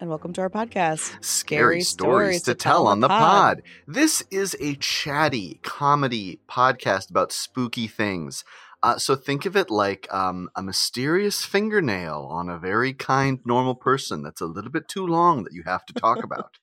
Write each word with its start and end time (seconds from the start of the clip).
And 0.00 0.10
welcome 0.10 0.32
to 0.32 0.40
our 0.40 0.50
podcast. 0.50 1.24
Scary, 1.24 1.80
stories, 1.80 2.42
to 2.42 2.54
tell 2.54 2.86
on 2.86 3.00
the 3.00 3.08
pod. 3.08 3.62
This 3.86 4.22
is 4.30 4.56
a 4.60 4.74
chatty 4.74 5.60
comedy 5.62 6.40
podcast 6.48 7.10
about 7.10 7.32
spooky 7.32 7.86
things. 7.86 8.44
Uh, 8.82 8.98
so 8.98 9.14
think 9.14 9.46
of 9.46 9.56
it 9.56 9.70
like 9.70 10.12
um, 10.12 10.50
a 10.54 10.62
mysterious 10.62 11.44
fingernail 11.44 12.28
on 12.30 12.48
a 12.48 12.58
very 12.58 12.92
kind, 12.92 13.40
normal 13.44 13.74
person 13.74 14.22
that's 14.22 14.40
a 14.40 14.46
little 14.46 14.70
bit 14.70 14.88
too 14.88 15.06
long 15.06 15.44
that 15.44 15.52
you 15.52 15.62
have 15.64 15.86
to 15.86 15.94
talk 15.94 16.22
about. 16.24 16.58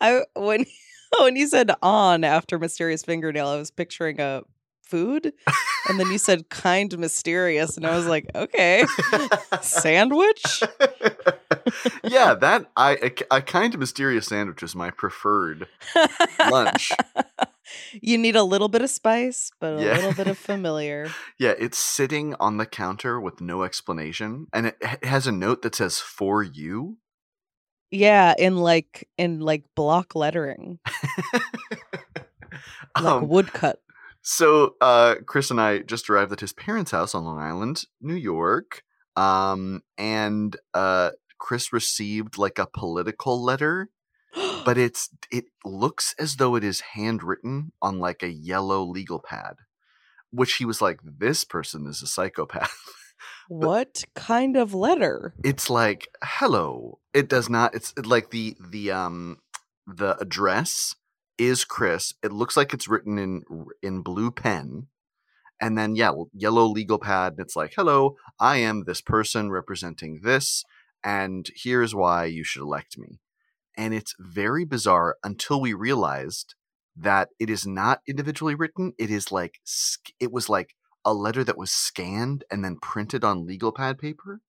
I 0.00 0.22
when 0.36 0.66
when 1.20 1.36
you 1.36 1.48
said 1.48 1.72
on 1.82 2.24
after 2.24 2.58
mysterious 2.58 3.02
fingernail, 3.02 3.48
I 3.48 3.56
was 3.56 3.70
picturing 3.70 4.20
a 4.20 4.42
food, 4.82 5.32
and 5.88 5.98
then 5.98 6.10
you 6.10 6.18
said 6.18 6.50
kind 6.50 6.96
mysterious, 6.98 7.76
and 7.76 7.86
I 7.86 7.96
was 7.96 8.06
like, 8.06 8.26
okay, 8.34 8.84
sandwich. 9.62 10.62
Yeah, 12.04 12.34
that 12.34 12.70
I 12.76 13.12
a, 13.30 13.36
a 13.38 13.42
kind 13.42 13.74
of 13.74 13.80
mysterious 13.80 14.26
sandwich 14.26 14.62
is 14.62 14.74
my 14.74 14.90
preferred 14.90 15.66
lunch. 16.48 16.92
you 18.02 18.18
need 18.18 18.36
a 18.36 18.42
little 18.42 18.68
bit 18.68 18.82
of 18.82 18.90
spice, 18.90 19.50
but 19.60 19.72
a 19.72 19.82
Yeah. 19.82 19.94
little 19.94 20.12
bit 20.12 20.28
of 20.28 20.38
familiar. 20.48 21.10
Yeah, 21.38 21.54
it's 21.58 21.78
sitting 21.78 22.34
on 22.40 22.56
the 22.58 22.66
counter 22.66 23.20
with 23.20 23.40
no 23.40 23.62
explanation, 23.62 24.46
and 24.52 24.66
it 24.66 24.76
it 24.80 25.04
has 25.04 25.26
a 25.26 25.32
note 25.32 25.62
that 25.62 25.74
says 25.74 25.98
"for 26.00 26.42
you." 26.42 26.98
Yeah, 27.90 28.34
in 28.38 28.56
like 28.56 29.08
in 29.18 29.40
like 29.40 29.64
block 29.74 30.14
lettering, 30.14 30.78
like 32.98 33.06
Um, 33.06 33.20
woodcut. 33.20 33.80
so, 34.22 34.74
uh, 34.80 35.16
Chris 35.26 35.50
and 35.50 35.60
I 35.60 35.78
just 35.78 36.08
arrived 36.10 36.32
at 36.32 36.40
his 36.40 36.52
parents' 36.52 36.90
house 36.90 37.14
on 37.14 37.24
Long 37.24 37.38
Island, 37.38 37.84
New 38.00 38.14
York, 38.14 38.82
um, 39.16 39.82
and 39.98 40.56
uh, 40.74 41.10
Chris 41.40 41.72
received 41.72 42.38
like 42.38 42.58
a 42.60 42.68
political 42.68 43.42
letter, 43.42 43.90
but 44.64 44.78
it's 44.86 45.10
it 45.32 45.46
looks 45.64 46.14
as 46.18 46.36
though 46.36 46.54
it 46.54 46.62
is 46.62 46.80
handwritten 46.94 47.72
on 47.82 47.98
like 47.98 48.22
a 48.22 48.30
yellow 48.30 48.84
legal 48.84 49.18
pad, 49.18 49.56
which 50.30 50.54
he 50.54 50.64
was 50.64 50.80
like, 50.80 51.00
"This 51.02 51.42
person 51.42 51.88
is 51.88 52.02
a 52.02 52.06
psychopath." 52.06 52.78
what 53.48 54.04
kind 54.14 54.56
of 54.56 54.72
letter? 54.72 55.34
it's 55.44 55.68
like 55.68 56.08
hello 56.22 56.98
it 57.12 57.28
does 57.28 57.48
not 57.50 57.74
it's 57.74 57.92
like 57.98 58.30
the 58.30 58.56
the 58.70 58.90
um 58.90 59.38
the 59.86 60.16
address 60.20 60.94
is 61.36 61.64
chris 61.64 62.14
it 62.22 62.32
looks 62.32 62.56
like 62.56 62.72
it's 62.72 62.88
written 62.88 63.18
in 63.18 63.42
in 63.82 64.02
blue 64.02 64.30
pen 64.30 64.86
and 65.60 65.76
then 65.76 65.96
yeah 65.96 66.12
yellow 66.32 66.66
legal 66.66 66.98
pad 66.98 67.32
and 67.32 67.40
it's 67.40 67.56
like 67.56 67.72
hello 67.76 68.14
i 68.38 68.56
am 68.56 68.84
this 68.84 69.00
person 69.00 69.50
representing 69.50 70.20
this 70.22 70.64
and 71.04 71.48
here's 71.54 71.94
why 71.94 72.24
you 72.24 72.44
should 72.44 72.62
elect 72.62 72.98
me 72.98 73.20
and 73.76 73.94
it's 73.94 74.14
very 74.18 74.64
bizarre 74.64 75.16
until 75.24 75.60
we 75.60 75.72
realized 75.72 76.54
that 76.96 77.28
it 77.38 77.48
is 77.48 77.66
not 77.66 78.00
individually 78.06 78.54
written 78.54 78.92
it 78.98 79.10
is 79.10 79.30
like 79.32 79.60
it 80.18 80.32
was 80.32 80.48
like 80.48 80.74
a 81.04 81.14
letter 81.14 81.42
that 81.42 81.56
was 81.58 81.70
scanned 81.70 82.44
and 82.50 82.64
then 82.64 82.76
printed 82.80 83.24
on 83.24 83.46
legal 83.46 83.72
pad 83.72 83.98
paper 83.98 84.40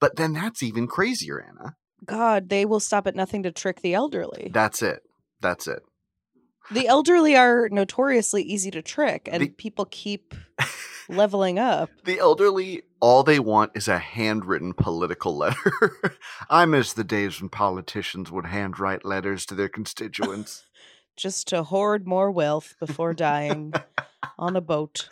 but 0.00 0.16
then 0.16 0.32
that's 0.32 0.62
even 0.62 0.86
crazier, 0.86 1.40
Anna. 1.40 1.76
God, 2.04 2.48
they 2.48 2.64
will 2.64 2.80
stop 2.80 3.06
at 3.06 3.14
nothing 3.14 3.42
to 3.44 3.52
trick 3.52 3.80
the 3.80 3.94
elderly. 3.94 4.50
That's 4.52 4.82
it. 4.82 5.00
That's 5.40 5.66
it. 5.66 5.82
The 6.70 6.88
elderly 6.88 7.36
are 7.36 7.68
notoriously 7.70 8.42
easy 8.42 8.70
to 8.72 8.82
trick, 8.82 9.28
and 9.30 9.42
The- 9.42 9.48
people 9.50 9.86
keep 9.90 10.34
leveling 11.08 11.58
up. 11.58 11.90
The 12.04 12.18
elderly, 12.18 12.82
all 13.00 13.22
they 13.22 13.38
want 13.38 13.72
is 13.74 13.88
a 13.88 13.98
handwritten 13.98 14.72
political 14.72 15.36
letter. 15.36 15.72
I 16.50 16.64
miss 16.66 16.92
the 16.92 17.04
days 17.04 17.40
when 17.40 17.48
politicians 17.48 18.30
would 18.30 18.46
handwrite 18.46 19.04
letters 19.04 19.46
to 19.46 19.54
their 19.54 19.68
constituents. 19.68 20.64
just 21.16 21.48
to 21.48 21.62
hoard 21.62 22.06
more 22.06 22.30
wealth 22.30 22.74
before 22.80 23.14
dying 23.14 23.72
on 24.38 24.56
a 24.56 24.60
boat. 24.60 25.08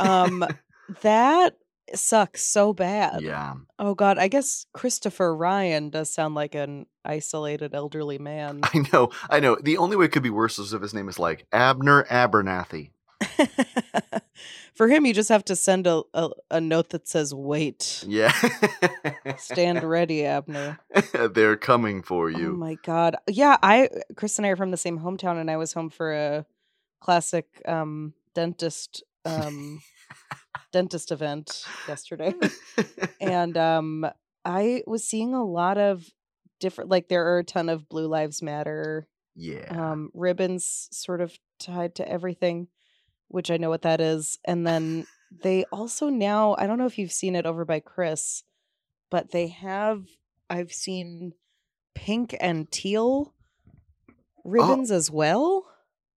Um, 0.00 0.46
that 1.02 1.56
sucks 1.94 2.42
so 2.42 2.72
bad. 2.72 3.22
yeah. 3.22 3.54
Oh 3.78 3.94
God, 3.94 4.18
I 4.18 4.28
guess 4.28 4.66
Christopher 4.72 5.34
Ryan 5.34 5.90
does 5.90 6.12
sound 6.12 6.34
like 6.34 6.54
an 6.54 6.86
isolated 7.04 7.74
elderly 7.74 8.18
man. 8.18 8.60
I 8.62 8.86
know. 8.92 9.10
I 9.28 9.40
know. 9.40 9.56
The 9.60 9.78
only 9.78 9.96
way 9.96 10.06
it 10.06 10.12
could 10.12 10.22
be 10.22 10.30
worse 10.30 10.58
is 10.58 10.72
if 10.72 10.82
his 10.82 10.94
name 10.94 11.08
is 11.08 11.18
like 11.18 11.46
Abner 11.52 12.04
Abernathy. 12.04 12.90
For 14.74 14.88
him, 14.88 15.04
you 15.04 15.12
just 15.12 15.28
have 15.28 15.44
to 15.46 15.56
send 15.56 15.86
a, 15.86 16.02
a, 16.14 16.30
a 16.50 16.60
note 16.60 16.90
that 16.90 17.06
says 17.06 17.34
"Wait, 17.34 18.04
Yeah. 18.06 18.32
stand 19.36 19.82
ready, 19.88 20.24
Abner." 20.24 20.78
They're 21.32 21.56
coming 21.56 22.02
for 22.02 22.30
you. 22.30 22.52
Oh 22.52 22.56
my 22.56 22.76
god. 22.82 23.16
Yeah, 23.28 23.56
I 23.62 23.90
Chris 24.16 24.38
and 24.38 24.46
I 24.46 24.50
are 24.50 24.56
from 24.56 24.70
the 24.70 24.76
same 24.76 24.98
hometown 25.00 25.40
and 25.40 25.50
I 25.50 25.56
was 25.56 25.72
home 25.72 25.90
for 25.90 26.12
a 26.12 26.46
classic 27.00 27.46
um 27.66 28.14
dentist 28.34 29.02
um 29.24 29.80
dentist 30.72 31.12
event 31.12 31.64
yesterday. 31.88 32.34
and 33.20 33.56
um 33.56 34.06
I 34.44 34.82
was 34.86 35.04
seeing 35.04 35.34
a 35.34 35.44
lot 35.44 35.78
of 35.78 36.08
different 36.60 36.90
like 36.90 37.08
there 37.08 37.26
are 37.34 37.38
a 37.40 37.44
ton 37.44 37.68
of 37.68 37.88
Blue 37.88 38.06
Lives 38.06 38.40
Matter 38.40 39.06
yeah. 39.34 39.66
um 39.68 40.10
ribbons 40.14 40.88
sort 40.92 41.20
of 41.20 41.38
tied 41.58 41.94
to 41.96 42.08
everything, 42.08 42.68
which 43.32 43.50
I 43.50 43.56
know 43.56 43.70
what 43.70 43.82
that 43.82 44.00
is. 44.00 44.38
And 44.44 44.66
then 44.66 45.06
they 45.42 45.64
also 45.72 46.08
now, 46.08 46.54
I 46.58 46.66
don't 46.66 46.78
know 46.78 46.86
if 46.86 46.98
you've 46.98 47.12
seen 47.12 47.34
it 47.34 47.46
over 47.46 47.64
by 47.64 47.80
Chris, 47.80 48.44
but 49.10 49.30
they 49.32 49.48
have 49.48 50.04
I've 50.50 50.72
seen 50.72 51.32
pink 51.94 52.36
and 52.40 52.70
teal 52.70 53.34
ribbons 54.44 54.90
as 54.90 55.10
well. 55.10 55.66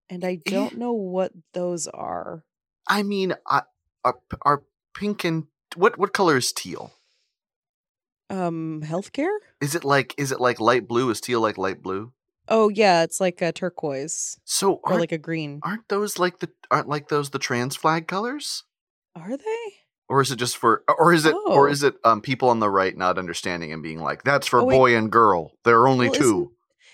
And 0.09 0.23
I 0.23 0.39
Eh. 0.45 0.51
don't 0.51 0.77
know 0.77 0.93
what 0.93 1.31
those 1.53 1.87
are. 1.87 2.43
I 2.87 3.01
mean, 3.03 3.33
I, 3.47 3.63
are, 4.03 4.19
are 4.43 4.63
pink 4.93 5.23
and 5.23 5.47
what 5.75 5.97
what 5.97 6.13
color 6.13 6.37
is 6.37 6.51
teal? 6.53 6.91
Um 8.29 8.81
healthcare? 8.83 9.37
Is 9.61 9.75
it 9.75 9.83
like 9.83 10.13
is 10.17 10.31
it 10.31 10.39
like 10.41 10.59
light 10.59 10.87
blue? 10.87 11.09
Is 11.09 11.21
teal 11.21 11.41
like 11.41 11.57
light 11.57 11.81
blue? 11.81 12.11
Oh 12.47 12.69
yeah, 12.69 13.03
it's 13.03 13.19
like 13.19 13.41
a 13.41 13.51
turquoise 13.51 14.39
So 14.45 14.79
or 14.83 14.99
like 14.99 15.11
a 15.11 15.17
green. 15.17 15.59
aren't 15.63 15.87
those 15.89 16.19
like 16.19 16.39
the 16.39 16.49
aren't 16.69 16.87
like 16.89 17.07
those 17.09 17.29
the 17.31 17.39
trans 17.39 17.75
flag 17.75 18.07
colors? 18.07 18.63
Are 19.15 19.35
they? 19.37 19.73
Or 20.07 20.21
is 20.21 20.31
it 20.31 20.35
just 20.37 20.57
for 20.57 20.83
or 20.87 21.13
is 21.13 21.25
it 21.25 21.33
or 21.33 21.67
Oh. 21.67 21.71
is 21.71 21.81
it 21.83 21.95
um 22.03 22.21
people 22.21 22.49
on 22.49 22.59
the 22.59 22.69
right 22.69 22.95
not 22.95 23.17
understanding 23.17 23.73
and 23.73 23.81
being 23.81 23.99
like 23.99 24.23
that's 24.23 24.47
for 24.47 24.61
Oh, 24.61 24.69
boy 24.69 24.95
and 24.95 25.11
girl. 25.11 25.51
There 25.63 25.79
are 25.79 25.87
only 25.87 26.07
Well, 26.09 26.15
two. 26.15 26.51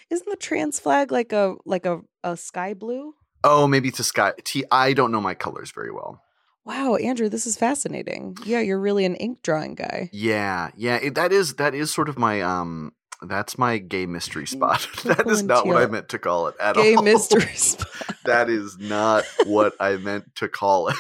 Isn't 0.10 0.30
the 0.30 0.36
trans 0.38 0.80
flag 0.80 1.12
like 1.12 1.34
a 1.34 1.56
like 1.66 1.86
a, 1.86 2.02
a 2.24 2.38
sky 2.38 2.74
blue? 2.74 3.16
Oh, 3.44 3.68
maybe 3.68 3.90
it's 3.90 4.00
a 4.00 4.04
sky 4.04 4.34
T 4.44 4.64
I 4.72 4.94
don't 4.94 5.12
know 5.12 5.22
my 5.22 5.34
colors 5.34 5.72
very 5.72 5.92
well. 5.92 6.22
Wow, 6.64 6.96
Andrew, 6.96 7.28
this 7.28 7.48
is 7.48 7.58
fascinating. 7.58 8.38
Yeah, 8.46 8.60
you're 8.60 8.80
really 8.80 9.04
an 9.04 9.16
ink 9.16 9.42
drawing 9.42 9.74
guy. 9.74 10.10
Yeah, 10.14 10.70
yeah, 10.76 10.98
it, 10.98 11.16
that 11.16 11.32
is 11.32 11.56
that 11.56 11.74
is 11.74 11.92
sort 11.92 12.08
of 12.08 12.20
my 12.20 12.42
um 12.42 12.94
that's 13.22 13.58
my 13.58 13.78
gay 13.78 14.06
mystery 14.06 14.46
mm, 14.46 14.48
spot. 14.50 14.88
that 15.06 15.28
is 15.28 15.44
not 15.44 15.66
what 15.66 15.82
I 15.82 15.86
meant 15.88 16.10
to 16.10 16.20
call 16.20 16.48
it 16.48 16.56
at 16.60 16.76
Gay 16.76 16.96
all. 16.96 17.04
Gay 17.04 17.12
mystery 17.12 17.54
spot. 17.56 18.16
that 18.26 18.50
is 18.50 18.78
not 18.78 19.24
what 19.46 19.74
I 19.80 19.98
meant 19.98 20.36
to 20.36 20.48
call 20.48 20.90
it. 20.90 20.96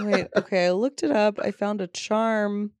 Wait, 0.00 0.28
okay, 0.36 0.66
I 0.66 0.70
looked 0.72 1.02
it 1.02 1.10
up. 1.10 1.38
I 1.38 1.50
found 1.50 1.80
a 1.80 1.86
charm 1.86 2.72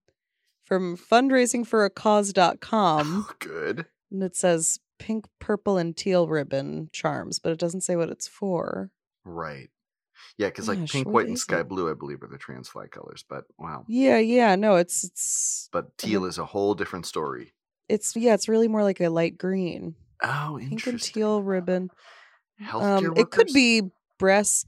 from 0.64 0.96
fundraising 0.96 1.66
for 1.66 1.84
a 1.84 1.90
oh, 2.06 3.30
Good. 3.38 3.86
and 4.10 4.22
it 4.22 4.34
says 4.34 4.80
pink, 4.98 5.26
purple, 5.38 5.76
and 5.76 5.96
teal 5.96 6.26
ribbon 6.26 6.88
charms, 6.92 7.38
but 7.38 7.52
it 7.52 7.58
doesn't 7.58 7.82
say 7.82 7.96
what 7.96 8.08
it's 8.08 8.26
for. 8.26 8.90
Right. 9.24 9.68
Yeah, 10.38 10.48
because 10.48 10.68
like 10.68 10.80
Gosh, 10.80 10.92
pink, 10.92 11.08
white, 11.08 11.28
and 11.28 11.38
sky 11.38 11.60
it? 11.60 11.68
blue, 11.68 11.90
I 11.90 11.94
believe, 11.94 12.22
are 12.22 12.28
the 12.28 12.38
trans 12.38 12.68
flag 12.68 12.90
colors. 12.90 13.24
But 13.28 13.44
wow. 13.58 13.84
Yeah, 13.86 14.18
yeah, 14.18 14.56
no, 14.56 14.76
it's 14.76 15.04
it's 15.04 15.68
But 15.72 15.96
teal 15.98 16.24
is 16.24 16.38
a 16.38 16.44
whole 16.44 16.74
different 16.74 17.06
story. 17.06 17.52
It's 17.88 18.14
yeah, 18.16 18.34
it's 18.34 18.48
really 18.48 18.68
more 18.68 18.82
like 18.82 19.00
a 19.00 19.08
light 19.08 19.36
green, 19.38 19.94
Oh, 20.22 20.56
pink 20.58 20.72
interesting. 20.72 20.92
and 20.92 21.02
teal 21.02 21.42
ribbon. 21.42 21.90
Healthcare 22.62 22.98
Um, 22.98 23.16
it 23.16 23.30
could 23.30 23.46
workers? 23.48 23.52
be 23.52 23.82
breast 24.18 24.66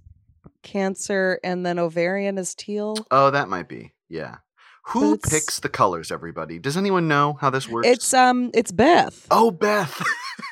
cancer, 0.63 1.39
and 1.45 1.65
then 1.65 1.79
ovarian 1.79 2.39
is 2.39 2.55
teal. 2.55 2.97
Oh, 3.11 3.31
that 3.31 3.49
might 3.49 3.69
be. 3.69 3.93
Yeah. 4.09 4.37
Who 4.89 5.15
it's- 5.15 5.31
picks 5.33 5.61
the 5.61 5.69
colors? 5.69 6.13
Everybody. 6.13 6.59
Does 6.59 6.77
anyone 6.77 7.09
know 7.09 7.35
how 7.41 7.51
this 7.51 7.69
works? 7.69 7.89
It's 7.89 8.15
um, 8.15 8.51
it's 8.55 8.71
Beth. 8.73 9.27
oh, 9.31 9.51
Beth. 9.51 10.03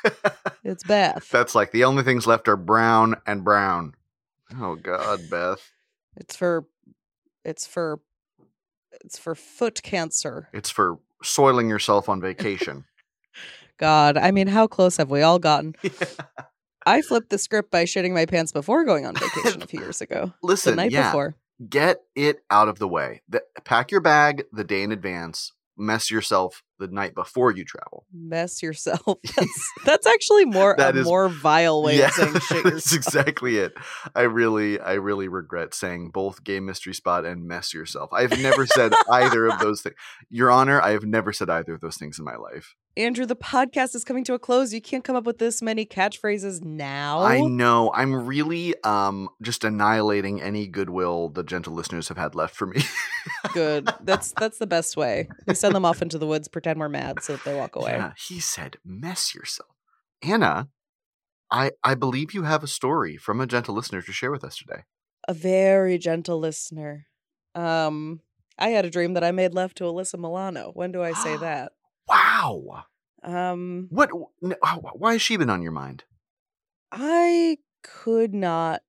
It's 0.63 0.83
Beth. 0.83 1.29
That's 1.31 1.53
like 1.53 1.71
the 1.71 1.83
only 1.83 2.01
things 2.01 2.25
left 2.25 2.47
are 2.47 2.57
brown 2.57 3.17
and 3.27 3.43
brown. 3.43 3.93
Oh 4.59 4.73
God, 4.75 5.19
Beth. 5.29 5.71
It's 6.17 6.35
for, 6.35 6.65
it's 7.43 7.67
for, 7.67 7.99
it's 9.03 9.19
for 9.19 9.35
foot 9.35 9.83
cancer. 9.83 10.49
It's 10.53 10.71
for 10.71 10.97
soiling 11.23 11.69
yourself 11.69 12.09
on 12.09 12.21
vacation. 12.21 12.85
God, 13.77 14.17
I 14.17 14.31
mean, 14.31 14.47
how 14.47 14.67
close 14.67 14.97
have 14.97 15.09
we 15.09 15.21
all 15.21 15.39
gotten? 15.39 15.75
I 16.85 17.01
flipped 17.01 17.29
the 17.29 17.37
script 17.37 17.71
by 17.71 17.83
shitting 17.85 18.13
my 18.13 18.25
pants 18.25 18.51
before 18.51 18.85
going 18.85 19.05
on 19.05 19.15
vacation 19.15 19.61
a 19.61 19.67
few 19.67 19.79
years 19.79 20.01
ago. 20.01 20.33
the 20.41 20.47
Listen, 20.47 20.75
night 20.75 20.91
yeah, 20.91 21.09
before. 21.09 21.35
get 21.67 22.01
it 22.15 22.43
out 22.49 22.69
of 22.69 22.79
the 22.79 22.87
way. 22.87 23.21
The, 23.27 23.43
pack 23.63 23.91
your 23.91 24.01
bag 24.01 24.43
the 24.51 24.63
day 24.63 24.83
in 24.83 24.91
advance. 24.91 25.51
Mess 25.77 26.09
yourself 26.09 26.63
the 26.79 26.87
night 26.87 27.15
before 27.15 27.51
you 27.51 27.63
travel. 27.65 28.05
Mess 28.13 28.61
yourself. 28.63 29.01
That's 29.35 29.71
that's 29.85 30.07
actually 30.07 30.45
more 30.45 30.75
That 30.77 30.95
a 30.95 30.99
is- 30.99 31.05
more 31.05 31.29
vile 31.29 31.83
way 31.83 32.01
of 32.01 32.11
saying 32.11 32.39
shit 32.47 32.63
that's 32.63 32.93
exactly 32.93 33.57
it. 33.57 33.73
I 34.15 34.21
really, 34.23 34.79
I 34.79 34.93
really 34.93 35.27
regret 35.27 35.73
saying 35.73 36.09
both 36.11 36.43
"gay 36.43 36.59
mystery 36.59 36.93
spot" 36.93 37.25
and 37.25 37.45
"mess 37.47 37.73
yourself." 37.73 38.09
I've 38.13 38.37
never 38.41 38.65
said 38.65 38.93
either 39.11 39.45
of 39.47 39.59
those 39.59 39.81
things. 39.81 39.95
Your 40.29 40.51
Honor, 40.51 40.81
I 40.81 40.91
have 40.91 41.03
never 41.05 41.31
said 41.33 41.49
either 41.49 41.73
of 41.75 41.81
those 41.81 41.97
things 41.97 42.17
in 42.19 42.25
my 42.25 42.35
life. 42.35 42.75
Andrew, 42.97 43.25
the 43.25 43.35
podcast 43.35 43.93
is 43.93 44.05
coming 44.05 44.23
to 44.23 44.33
a 44.35 44.39
close. 44.39 44.73
You 44.73 44.81
can't 44.81 45.03
come 45.03 45.17
up 45.17 45.25
with 45.25 45.37
this 45.37 45.61
many 45.61 45.85
catchphrases 45.85 46.63
now. 46.63 47.21
I 47.21 47.41
know. 47.41 47.91
I'm 47.93 48.25
really 48.25 48.73
um 48.83 49.29
just 49.41 49.63
annihilating 49.65 50.41
any 50.41 50.67
goodwill 50.67 51.29
the 51.29 51.43
gentle 51.43 51.73
listeners 51.73 52.07
have 52.07 52.17
had 52.17 52.35
left 52.35 52.55
for 52.55 52.67
me. 52.67 52.81
Good. 53.53 53.89
That's 54.01 54.33
that's 54.39 54.57
the 54.59 54.67
best 54.67 54.95
way. 54.97 55.27
We 55.47 55.55
send 55.55 55.75
them 55.75 55.83
off 55.85 56.01
into 56.01 56.17
the 56.17 56.25
woods, 56.27 56.47
pretend 56.65 56.79
we're 56.79 56.89
mad, 56.89 57.21
so 57.21 57.33
that 57.33 57.43
they 57.45 57.55
walk 57.55 57.75
away. 57.75 57.91
Yeah, 57.91 58.13
he 58.17 58.39
said, 58.39 58.77
"Mess 58.83 59.35
yourself." 59.35 59.69
Anna, 60.21 60.69
I 61.51 61.71
I 61.83 61.95
believe 61.95 62.33
you 62.33 62.43
have 62.43 62.63
a 62.63 62.67
story 62.67 63.17
from 63.17 63.39
a 63.39 63.45
gentle 63.47 63.75
listener 63.75 64.01
to 64.01 64.11
share 64.11 64.31
with 64.31 64.43
us 64.43 64.57
today. 64.57 64.83
A 65.27 65.33
very 65.33 65.97
gentle 65.97 66.39
listener. 66.39 67.07
Um, 67.53 68.21
I 68.57 68.69
had 68.69 68.85
a 68.85 68.89
dream 68.89 69.13
that 69.13 69.23
I 69.23 69.31
made 69.31 69.53
love 69.53 69.73
to 69.75 69.83
Alyssa 69.83 70.19
Milano. 70.19 70.71
When 70.73 70.91
do 70.91 71.01
I 71.03 71.13
say 71.13 71.37
that? 71.41 71.73
Wow. 72.07 72.85
Um, 73.23 73.87
What? 73.89 74.09
n- 74.43 74.55
Why 74.93 75.13
has 75.13 75.21
she 75.21 75.37
been 75.37 75.49
on 75.49 75.61
your 75.61 75.71
mind? 75.71 76.03
I 76.91 77.57
could 77.83 78.33
not 78.33 78.81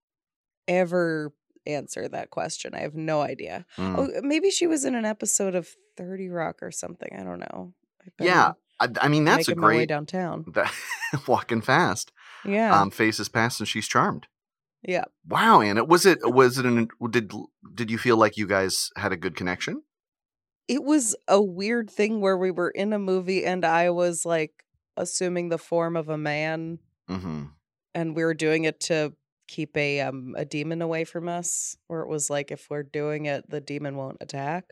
ever 0.69 1.32
answer 1.67 2.06
that 2.08 2.31
question. 2.31 2.75
I 2.75 2.81
have 2.81 2.94
no 2.94 3.20
idea. 3.23 3.64
Mm. 3.78 3.94
Oh, 3.99 4.20
maybe 4.23 4.50
she 4.50 4.67
was 4.67 4.84
in 4.84 4.94
an 4.94 5.05
episode 5.05 5.55
of 5.55 5.69
30 5.96 6.28
Rock 6.28 6.62
or 6.62 6.70
something. 6.70 7.08
I 7.19 7.22
don't 7.22 7.40
know. 7.40 7.72
Yeah, 8.20 8.52
I, 8.78 8.88
I 9.00 9.08
mean 9.08 9.25
that's 9.25 9.48
a 9.48 9.54
great 9.54 9.76
way 9.78 9.87
downtown. 9.87 10.44
that 10.54 10.72
walking 11.26 11.60
fast. 11.60 12.12
Yeah. 12.44 12.78
Um, 12.81 12.90
faces 12.90 13.28
past 13.28 13.58
and 13.60 13.69
she's 13.69 13.88
charmed. 13.88 14.26
yeah. 14.82 15.04
Wow, 15.26 15.60
Anna, 15.60 15.84
was 15.84 16.06
it 16.06 16.19
was 16.22 16.58
it 16.58 16.66
an 16.66 16.88
did 17.10 17.32
did 17.75 17.90
you 17.90 17.98
feel 17.98 18.16
like 18.16 18.37
you 18.37 18.46
guys 18.46 18.90
had 18.96 19.12
a 19.12 19.16
good 19.16 19.34
connection? 19.34 19.82
It 20.69 20.82
was 20.84 21.16
a 21.28 21.40
weird 21.43 21.90
thing 21.90 22.20
where 22.20 22.37
we 22.37 22.50
were 22.50 22.70
in 22.70 22.92
a 22.92 22.99
movie 22.99 23.44
and 23.44 23.64
I 23.64 23.90
was 23.90 24.25
like 24.26 24.64
assuming 24.96 25.49
the 25.49 25.58
form 25.58 25.96
of 25.96 26.08
a 26.08 26.19
man 26.19 26.78
Mm-hmm. 27.10 27.44
and 27.94 28.16
we 28.16 28.25
were 28.25 28.34
doing 28.34 28.64
it 28.64 28.81
to 28.81 29.12
keep 29.46 29.76
a 29.76 30.00
um 30.00 30.34
a 30.37 30.44
demon 30.44 30.82
away 30.82 31.04
from 31.04 31.28
us 31.28 31.76
where 31.87 32.00
it 32.00 32.08
was 32.08 32.28
like 32.31 32.50
if 32.50 32.66
we're 32.69 32.82
doing 32.82 33.26
it 33.26 33.49
the 33.49 33.60
demon 33.60 33.94
won't 33.96 34.16
attack 34.20 34.64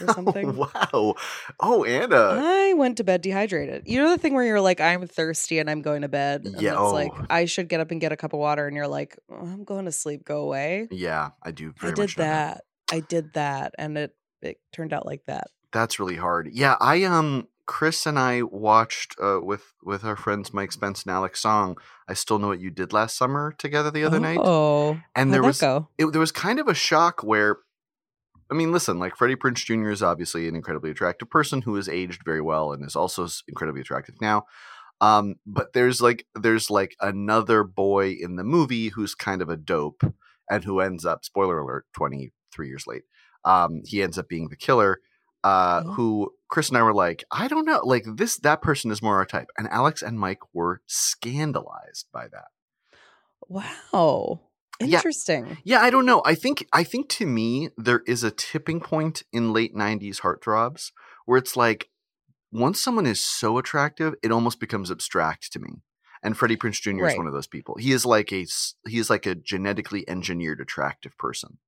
or 0.00 0.08
something. 0.14 0.56
wow. 0.56 1.14
Oh, 1.60 1.84
Anna. 1.84 2.40
I 2.42 2.74
went 2.74 2.96
to 2.98 3.04
bed 3.04 3.22
dehydrated. 3.22 3.84
You 3.86 4.02
know 4.02 4.10
the 4.10 4.18
thing 4.18 4.34
where 4.34 4.44
you're 4.44 4.60
like, 4.60 4.80
I'm 4.80 5.06
thirsty 5.06 5.58
and 5.58 5.70
I'm 5.70 5.82
going 5.82 6.02
to 6.02 6.08
bed. 6.08 6.44
And 6.44 6.60
Yeah, 6.60 6.72
it's 6.72 6.92
like 6.92 7.12
oh. 7.14 7.26
I 7.30 7.44
should 7.46 7.68
get 7.68 7.80
up 7.80 7.90
and 7.90 8.00
get 8.00 8.12
a 8.12 8.16
cup 8.16 8.32
of 8.32 8.38
water, 8.40 8.66
and 8.66 8.76
you're 8.76 8.88
like, 8.88 9.16
"Oh, 9.30 9.36
I'm 9.36 9.64
going 9.64 9.84
to 9.86 9.92
sleep. 9.92 10.24
Go 10.24 10.40
away. 10.42 10.88
yeah, 10.90 11.30
I 11.42 11.50
do 11.52 11.72
very 11.78 11.92
I 11.92 11.94
did 11.94 12.10
that. 12.16 12.64
I 12.92 13.00
did 13.00 13.32
that, 13.34 13.74
and 13.78 13.96
it 13.98 14.14
it 14.42 14.60
turned 14.72 14.92
out 14.92 15.06
like 15.06 15.24
that. 15.26 15.44
That's 15.72 15.98
really 15.98 16.16
hard. 16.16 16.48
Yeah, 16.52 16.76
I 16.80 17.02
um 17.04 17.48
Chris 17.66 18.06
and 18.06 18.16
I 18.18 18.42
watched 18.42 19.16
uh, 19.20 19.40
with 19.42 19.72
with 19.82 20.04
our 20.04 20.14
friends 20.16 20.54
Mike 20.54 20.70
Spence 20.70 21.02
and 21.02 21.12
Alex 21.12 21.40
Song. 21.40 21.76
I 22.08 22.14
still 22.14 22.38
know 22.38 22.46
what 22.48 22.60
you 22.60 22.70
did 22.70 22.92
last 22.92 23.16
summer 23.16 23.52
together 23.58 23.90
the 23.90 24.04
other 24.04 24.20
night, 24.20 24.38
Oh, 24.40 25.00
and 25.16 25.34
there 25.34 25.42
was 25.42 25.60
it, 25.62 26.12
there 26.12 26.20
was 26.20 26.30
kind 26.30 26.60
of 26.60 26.68
a 26.68 26.74
shock 26.74 27.22
where 27.24 27.56
I 28.50 28.54
mean, 28.54 28.72
listen, 28.72 28.98
like 28.98 29.16
Freddie 29.16 29.36
Prinze 29.36 29.64
Jr. 29.64 29.90
is 29.90 30.02
obviously 30.02 30.48
an 30.48 30.54
incredibly 30.54 30.90
attractive 30.90 31.28
person 31.28 31.62
who 31.62 31.74
has 31.74 31.88
aged 31.88 32.22
very 32.24 32.40
well 32.40 32.72
and 32.72 32.84
is 32.84 32.96
also 32.96 33.26
incredibly 33.48 33.80
attractive 33.80 34.14
now. 34.20 34.44
Um, 35.00 35.36
but 35.46 35.72
there's 35.72 36.00
like 36.00 36.26
there's 36.34 36.70
like 36.70 36.96
another 37.00 37.64
boy 37.64 38.16
in 38.18 38.36
the 38.36 38.44
movie 38.44 38.88
who's 38.88 39.14
kind 39.14 39.42
of 39.42 39.48
a 39.48 39.56
dope 39.56 40.02
and 40.50 40.64
who 40.64 40.80
ends 40.80 41.04
up 41.04 41.24
spoiler 41.24 41.58
alert 41.58 41.86
23 41.94 42.68
years 42.68 42.86
late. 42.86 43.02
Um, 43.44 43.82
he 43.84 44.02
ends 44.02 44.18
up 44.18 44.28
being 44.28 44.48
the 44.48 44.56
killer. 44.56 45.00
Uh, 45.44 45.84
who 45.84 46.32
Chris 46.48 46.70
and 46.70 46.78
I 46.78 46.82
were 46.82 46.94
like, 46.94 47.22
I 47.30 47.46
don't 47.46 47.66
know, 47.66 47.80
like 47.84 48.04
this 48.16 48.36
that 48.38 48.62
person 48.62 48.90
is 48.90 49.00
more 49.00 49.16
our 49.16 49.24
type. 49.24 49.48
And 49.56 49.68
Alex 49.68 50.02
and 50.02 50.18
Mike 50.18 50.40
were 50.52 50.80
scandalized 50.86 52.06
by 52.12 52.26
that. 52.28 52.46
Wow. 53.48 54.45
Interesting. 54.80 55.58
Yeah, 55.64 55.80
I 55.80 55.90
don't 55.90 56.06
know. 56.06 56.22
I 56.24 56.34
think 56.34 56.66
I 56.72 56.84
think 56.84 57.08
to 57.10 57.26
me 57.26 57.70
there 57.76 58.02
is 58.06 58.22
a 58.22 58.30
tipping 58.30 58.80
point 58.80 59.22
in 59.32 59.52
late 59.52 59.74
'90s 59.74 60.20
heartthrobs 60.20 60.92
where 61.24 61.38
it's 61.38 61.56
like 61.56 61.88
once 62.52 62.80
someone 62.80 63.06
is 63.06 63.20
so 63.20 63.58
attractive, 63.58 64.14
it 64.22 64.32
almost 64.32 64.60
becomes 64.60 64.90
abstract 64.90 65.52
to 65.52 65.58
me. 65.58 65.82
And 66.22 66.36
Freddie 66.36 66.56
Prinze 66.56 66.80
Jr. 66.80 67.06
is 67.06 67.16
one 67.16 67.26
of 67.26 67.32
those 67.32 67.46
people. 67.46 67.76
He 67.76 67.92
is 67.92 68.06
like 68.06 68.32
a 68.32 68.46
he 68.88 68.98
is 68.98 69.10
like 69.10 69.26
a 69.26 69.34
genetically 69.34 70.08
engineered 70.08 70.60
attractive 70.60 71.16
person. 71.18 71.58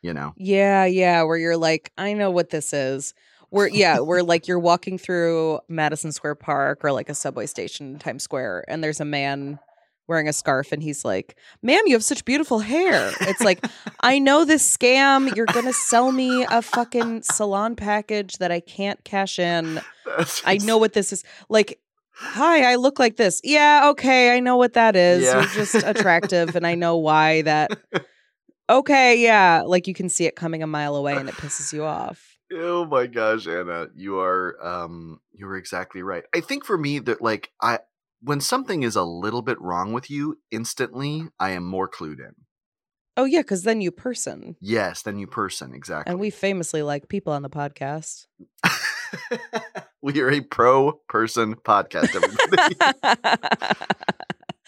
You 0.00 0.14
know? 0.14 0.32
Yeah, 0.36 0.84
yeah. 0.84 1.22
Where 1.24 1.36
you're 1.36 1.56
like, 1.56 1.90
I 1.98 2.12
know 2.12 2.30
what 2.30 2.50
this 2.50 2.72
is. 2.72 3.14
Where 3.50 3.66
yeah, 3.66 4.00
where 4.00 4.22
like 4.22 4.46
you're 4.46 4.58
walking 4.58 4.98
through 4.98 5.60
Madison 5.68 6.12
Square 6.12 6.36
Park 6.36 6.84
or 6.84 6.92
like 6.92 7.08
a 7.08 7.14
subway 7.14 7.46
station 7.46 7.94
in 7.94 7.98
Times 7.98 8.22
Square, 8.22 8.64
and 8.68 8.84
there's 8.84 9.00
a 9.00 9.06
man 9.06 9.58
wearing 10.08 10.26
a 10.28 10.32
scarf, 10.32 10.72
and 10.72 10.82
he's 10.82 11.04
like, 11.04 11.36
"Ma'am, 11.62 11.82
you 11.86 11.92
have 11.92 12.04
such 12.04 12.24
beautiful 12.24 12.58
hair." 12.60 13.12
It's 13.20 13.40
like, 13.40 13.64
I 14.00 14.18
know 14.18 14.44
this 14.44 14.76
scam. 14.76 15.34
You're 15.36 15.46
gonna 15.46 15.72
sell 15.72 16.10
me 16.10 16.44
a 16.50 16.62
fucking 16.62 17.22
salon 17.22 17.76
package 17.76 18.38
that 18.38 18.50
I 18.50 18.60
can't 18.60 19.02
cash 19.04 19.38
in. 19.38 19.80
I 20.44 20.58
know 20.58 20.78
what 20.78 20.94
this 20.94 21.12
is. 21.12 21.22
Like, 21.48 21.80
hi, 22.12 22.72
I 22.72 22.76
look 22.76 22.98
like 22.98 23.16
this. 23.16 23.40
Yeah, 23.44 23.90
okay, 23.90 24.36
I 24.36 24.40
know 24.40 24.56
what 24.56 24.72
that 24.72 24.96
is. 24.96 25.24
Yeah. 25.24 25.40
You're 25.40 25.50
just 25.50 25.74
attractive, 25.74 26.56
and 26.56 26.66
I 26.66 26.74
know 26.74 26.96
why 26.96 27.42
that. 27.42 27.70
Okay, 28.70 29.22
yeah, 29.22 29.62
like 29.64 29.86
you 29.86 29.94
can 29.94 30.10
see 30.10 30.26
it 30.26 30.36
coming 30.36 30.62
a 30.62 30.66
mile 30.66 30.94
away, 30.94 31.16
and 31.16 31.26
it 31.26 31.34
pisses 31.36 31.72
you 31.72 31.84
off. 31.84 32.36
Oh 32.52 32.84
my 32.84 33.06
gosh, 33.06 33.46
Anna, 33.46 33.86
you 33.94 34.20
are 34.20 34.56
um 34.62 35.20
you 35.32 35.46
were 35.46 35.56
exactly 35.56 36.02
right. 36.02 36.24
I 36.34 36.40
think 36.40 36.64
for 36.64 36.76
me 36.76 36.98
that 37.00 37.22
like 37.22 37.50
I 37.62 37.78
when 38.20 38.40
something 38.40 38.82
is 38.82 38.96
a 38.96 39.04
little 39.04 39.42
bit 39.42 39.60
wrong 39.60 39.92
with 39.92 40.10
you, 40.10 40.38
instantly 40.50 41.28
I 41.38 41.50
am 41.50 41.64
more 41.64 41.88
clued 41.88 42.18
in. 42.18 42.34
Oh 43.16 43.24
yeah, 43.24 43.40
because 43.40 43.64
then 43.64 43.80
you 43.80 43.90
person, 43.90 44.56
Yes, 44.60 45.02
then 45.02 45.18
you 45.18 45.26
person, 45.26 45.74
exactly. 45.74 46.10
and 46.10 46.20
we 46.20 46.30
famously 46.30 46.82
like 46.82 47.08
people 47.08 47.32
on 47.32 47.42
the 47.42 47.50
podcast. 47.50 48.26
we 50.02 50.20
are 50.20 50.30
a 50.30 50.40
pro 50.40 50.92
person 51.08 51.56
podcast, 51.56 52.14
everybody. 52.14 53.76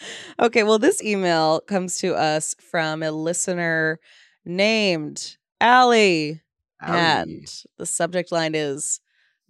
okay, 0.41 0.63
well, 0.63 0.79
this 0.79 1.01
email 1.01 1.61
comes 1.61 1.97
to 1.99 2.13
us 2.13 2.53
from 2.59 3.03
a 3.03 3.11
listener 3.11 3.99
named 4.43 5.37
Allie. 5.61 6.41
Allie. 6.81 6.99
And 6.99 7.63
the 7.77 7.85
subject 7.85 8.31
line 8.31 8.55
is 8.55 8.99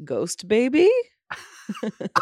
Ghost 0.03 0.47
Baby. 0.47 0.89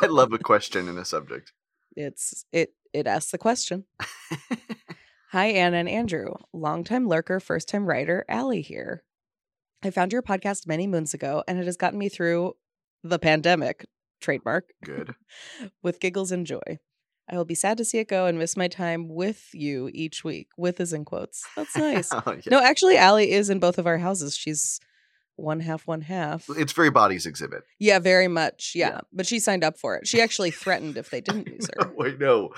I 0.02 0.06
love 0.06 0.32
a 0.34 0.40
question 0.40 0.88
in 0.88 0.98
a 0.98 1.04
subject. 1.06 1.52
It's 1.96 2.46
it 2.52 2.74
it 2.94 3.08
asks 3.08 3.32
the 3.32 3.38
question. 3.38 3.86
Hi 5.32 5.48
Anna 5.48 5.78
and 5.78 5.90
Andrew. 5.90 6.34
Longtime 6.54 7.08
lurker, 7.08 7.40
first 7.40 7.70
time 7.70 7.86
writer, 7.86 8.26
Allie 8.28 8.62
here. 8.62 9.04
I 9.84 9.92
found 9.92 10.12
your 10.12 10.22
podcast 10.22 10.68
many 10.68 10.88
moons 10.88 11.14
ago 11.14 11.44
and 11.48 11.60
it 11.60 11.66
has 11.66 11.78
gotten 11.78 12.00
me 12.00 12.10
through 12.10 12.54
the 13.04 13.20
pandemic. 13.20 13.86
trademark, 14.22 14.66
Good. 14.84 15.14
with 15.84 16.00
giggles 16.00 16.32
and 16.32 16.46
joy. 16.46 16.80
I 17.32 17.38
will 17.38 17.46
be 17.46 17.56
sad 17.56 17.78
to 17.78 17.86
see 17.86 18.00
it 18.00 18.08
go 18.08 18.26
and 18.26 18.40
miss 18.40 18.58
my 18.58 18.68
time 18.68 19.08
with 19.08 19.50
you 19.54 19.90
each 19.94 20.24
week. 20.24 20.48
With 20.58 20.80
is 20.80 20.94
in 20.94 21.06
quotes. 21.06 21.46
That's 21.56 21.78
nice. 21.78 22.10
Oh, 22.12 22.24
yeah. 22.28 22.42
No, 22.50 22.60
actually, 22.60 22.98
Allie 22.98 23.32
is 23.32 23.52
in 23.52 23.60
both 23.60 23.78
of 23.78 23.86
our 23.86 24.00
houses. 24.00 24.36
She's 24.36 24.80
one 25.40 25.60
half, 25.60 25.88
one 25.88 26.02
half. 26.02 26.46
It's 26.58 26.74
very 26.74 26.90
bodies 26.90 27.26
exhibit. 27.26 27.64
Yeah, 27.80 28.00
very 28.00 28.28
much. 28.28 28.74
Yeah. 28.76 28.90
Yeah. 28.90 29.02
But 29.14 29.26
she 29.28 29.40
signed 29.40 29.64
up 29.64 29.78
for 29.78 29.96
it. 29.96 30.08
She 30.08 30.22
actually 30.22 30.52
threatened 30.52 30.98
if 30.98 31.10
they 31.10 31.22
didn't 31.22 31.48
use 31.48 31.70
her. 31.78 31.92
Wait, 31.98 32.20
no. 32.20 32.54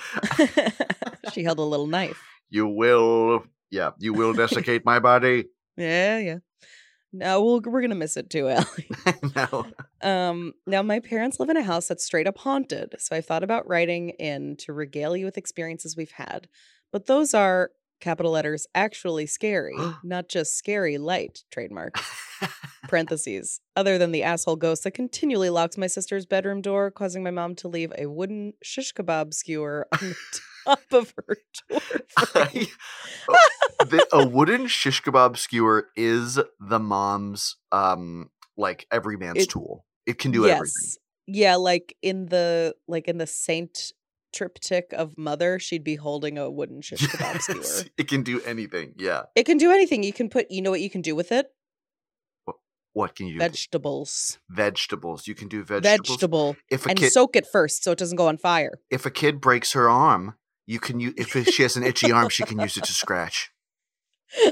she 1.33 1.43
held 1.43 1.59
a 1.59 1.63
little 1.63 1.87
knife. 1.87 2.21
You 2.49 2.67
will, 2.67 3.43
yeah, 3.69 3.91
you 3.99 4.13
will 4.13 4.33
desiccate 4.33 4.85
my 4.85 4.99
body. 4.99 5.45
Yeah, 5.77 6.19
yeah. 6.19 6.37
No, 7.13 7.43
we'll, 7.43 7.61
we're 7.65 7.81
gonna 7.81 7.95
miss 7.95 8.17
it 8.17 8.29
too, 8.29 8.49
Allie. 8.49 8.89
no. 9.35 9.65
Um, 10.01 10.53
now 10.67 10.83
my 10.83 10.99
parents 10.99 11.39
live 11.39 11.49
in 11.49 11.55
a 11.55 11.63
house 11.63 11.87
that's 11.87 12.03
straight 12.03 12.27
up 12.27 12.37
haunted, 12.37 12.95
so 12.99 13.15
I've 13.15 13.25
thought 13.25 13.41
about 13.41 13.67
writing 13.67 14.09
in 14.09 14.57
to 14.57 14.73
regale 14.73 15.15
you 15.15 15.25
with 15.25 15.37
experiences 15.37 15.95
we've 15.95 16.11
had. 16.11 16.49
But 16.91 17.05
those 17.07 17.33
are 17.33 17.71
capital 18.01 18.31
letters 18.31 18.67
actually 18.75 19.25
scary, 19.27 19.77
not 20.03 20.27
just 20.27 20.57
scary 20.57 20.97
light 20.97 21.43
trademark. 21.51 21.97
Parentheses. 22.87 23.61
Other 23.75 23.97
than 23.97 24.11
the 24.11 24.23
asshole 24.23 24.55
ghost 24.57 24.83
that 24.83 24.91
continually 24.91 25.49
locks 25.49 25.77
my 25.77 25.87
sister's 25.87 26.25
bedroom 26.25 26.61
door, 26.61 26.91
causing 26.91 27.23
my 27.23 27.31
mom 27.31 27.55
to 27.55 27.67
leave 27.67 27.93
a 27.97 28.07
wooden 28.07 28.53
shish 28.63 28.93
kebab 28.93 29.33
skewer 29.33 29.87
on 29.93 29.99
the 30.09 30.15
top 30.65 30.81
of 30.91 31.13
her 31.15 31.37
door. 31.69 31.79
I- 32.35 32.67
oh, 33.29 33.85
the, 33.85 34.05
a 34.11 34.27
wooden 34.27 34.67
shish 34.67 35.01
kebab 35.03 35.37
skewer 35.37 35.87
is 35.95 36.39
the 36.59 36.79
mom's, 36.79 37.55
um, 37.71 38.29
like 38.57 38.87
every 38.91 39.15
man's 39.17 39.43
It- 39.43 39.49
tool. 39.49 39.85
It 40.07 40.17
can 40.17 40.31
do 40.31 40.47
everything. 40.47 40.89
Yeah, 41.27 41.55
like 41.57 41.95
in 42.01 42.25
the 42.25 42.75
like 42.87 43.07
in 43.07 43.19
the 43.19 43.27
saint 43.27 43.93
triptych 44.33 44.93
of 44.93 45.17
mother, 45.17 45.59
she'd 45.59 45.83
be 45.83 45.95
holding 45.95 46.37
a 46.37 46.49
wooden 46.49 46.81
shish 46.87 47.01
kebab 47.01 47.33
Yes, 47.33 47.45
skewer. 47.67 47.89
it 47.97 48.07
can 48.07 48.23
do 48.23 48.41
anything. 48.41 48.93
Yeah. 48.97 49.23
It 49.35 49.45
can 49.45 49.57
do 49.57 49.71
anything. 49.71 50.03
You 50.03 50.13
can 50.13 50.29
put 50.29 50.49
you 50.51 50.61
know 50.61 50.71
what 50.71 50.81
you 50.81 50.89
can 50.89 51.01
do 51.01 51.15
with 51.15 51.31
it? 51.31 51.47
What 52.93 53.15
can 53.15 53.27
you 53.27 53.33
do? 53.35 53.39
Vegetables. 53.39 54.37
vegetables? 54.49 55.25
You 55.25 55.33
can 55.33 55.47
do 55.47 55.63
vegetables. 55.63 56.09
Vegetable. 56.09 56.57
If 56.69 56.85
a 56.85 56.89
And 56.89 56.99
kid, 56.99 57.13
soak 57.13 57.37
it 57.37 57.47
first 57.49 57.85
so 57.85 57.93
it 57.93 57.97
doesn't 57.97 58.17
go 58.17 58.27
on 58.27 58.37
fire. 58.37 58.73
if 58.89 59.05
a 59.05 59.09
kid 59.11 59.39
breaks 59.39 59.71
her 59.71 59.89
arm, 59.89 60.35
you 60.67 60.77
can 60.79 60.99
use. 60.99 61.13
If 61.15 61.29
she 61.47 61.63
has 61.63 61.77
an 61.77 61.83
itchy 61.83 62.11
arm, 62.11 62.27
she 62.27 62.43
can 62.43 62.59
use 62.59 62.75
it 62.75 62.83
to 62.83 62.91
scratch. 62.91 63.49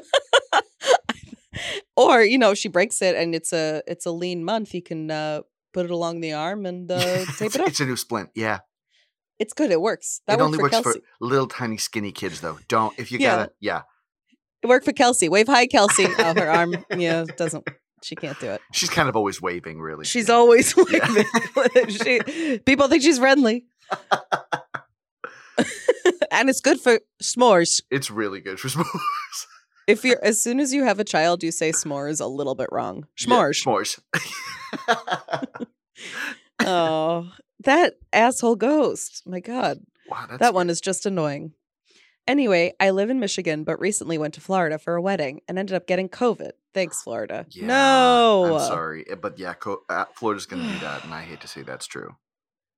or, 1.97 2.21
you 2.23 2.37
know, 2.37 2.53
she 2.53 2.69
breaks 2.69 3.01
it 3.01 3.15
and 3.15 3.35
it's 3.35 3.51
a 3.51 3.83
it's 3.87 4.05
a 4.05 4.11
lean 4.11 4.43
month, 4.45 4.73
you 4.73 4.81
can 4.81 5.11
uh 5.11 5.41
put 5.73 5.83
it 5.85 5.91
along 5.91 6.21
the 6.21 6.31
arm 6.33 6.65
and 6.65 6.89
uh 6.91 7.25
tape 7.37 7.53
it 7.55 7.59
up. 7.61 7.67
it's 7.67 7.79
a 7.81 7.85
new 7.85 7.95
splint. 7.97 8.29
Yeah. 8.35 8.59
It's 9.39 9.53
good. 9.53 9.71
It 9.71 9.81
works. 9.81 10.21
That 10.27 10.33
it 10.33 10.35
worked 10.35 10.45
only 10.45 10.57
for 10.57 10.61
works 10.63 10.71
Kelsey. 10.75 10.99
for 10.99 11.05
little 11.25 11.47
tiny 11.47 11.77
skinny 11.77 12.11
kids 12.11 12.41
though. 12.41 12.59
Don't 12.67 12.93
if 12.99 13.11
you 13.11 13.19
Yeah. 13.19 13.35
gotta 13.37 13.51
yeah. 13.59 13.81
It 14.61 14.67
worked 14.67 14.83
for 14.85 14.91
Kelsey. 14.93 15.29
Wave 15.29 15.47
hi, 15.47 15.65
Kelsey. 15.67 16.05
Oh, 16.19 16.33
her 16.35 16.49
arm, 16.51 16.75
yeah, 16.95 17.23
doesn't. 17.37 17.65
She 18.03 18.15
can't 18.15 18.37
do 18.39 18.47
it. 18.51 18.61
She's 18.73 18.89
kind 18.89 19.07
of 19.09 19.15
always 19.15 19.41
waving 19.41 19.79
really. 19.79 20.05
She's 20.05 20.29
always 20.29 20.73
Yeah. 20.91 21.23
waving. 21.55 21.89
she, 21.89 22.59
people 22.65 22.87
think 22.89 23.01
she's 23.03 23.17
friendly, 23.19 23.65
and 26.31 26.49
it's 26.49 26.61
good 26.61 26.79
for 26.81 26.99
s'mores. 27.23 27.81
It's 27.89 28.11
really 28.11 28.41
good 28.41 28.59
for 28.59 28.67
s'mores. 28.67 29.45
If 29.87 30.03
you're 30.05 30.23
as 30.23 30.41
soon 30.41 30.59
as 30.59 30.71
you 30.73 30.83
have 30.83 30.99
a 30.99 31.03
child, 31.03 31.41
you 31.43 31.51
say 31.51 31.71
s'mores 31.71 32.21
a 32.21 32.27
little 32.27 32.55
bit 32.55 32.67
wrong. 32.71 33.07
Yeah, 33.19 33.27
S'mores. 33.35 33.63
s'mores. 33.65 33.99
oh, 36.65 37.29
that 37.61 37.95
asshole 38.13 38.55
ghost. 38.55 39.23
My 39.25 39.39
God. 39.39 39.79
wow, 40.09 40.25
that's 40.27 40.39
that 40.39 40.53
one 40.53 40.69
is 40.69 40.81
just 40.81 41.05
annoying. 41.05 41.53
Anyway, 42.27 42.73
I 42.79 42.91
live 42.91 43.09
in 43.09 43.19
Michigan, 43.19 43.63
but 43.63 43.79
recently 43.79 44.17
went 44.17 44.35
to 44.35 44.41
Florida 44.41 44.77
for 44.77 44.95
a 44.95 45.01
wedding 45.01 45.41
and 45.47 45.57
ended 45.57 45.75
up 45.75 45.87
getting 45.87 46.09
COVID. 46.09 46.51
Thanks, 46.75 47.01
Florida. 47.01 47.47
Yeah, 47.49 47.65
no. 47.65 48.57
I'm 48.59 48.67
sorry, 48.67 49.03
eh, 49.09 49.15
but 49.15 49.39
yeah, 49.39 49.53
co- 49.53 49.81
uh, 49.89 50.05
Florida's 50.13 50.45
going 50.45 50.61
to 50.61 50.71
do 50.71 50.79
that, 50.79 51.03
and 51.03 51.13
I 51.13 51.21
hate 51.21 51.41
to 51.41 51.47
say 51.47 51.63
that's 51.63 51.87
true. 51.87 52.15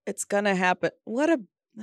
It's 0.07 0.23
gonna 0.23 0.55
happen. 0.55 0.91
What 1.03 1.29
a. 1.29 1.41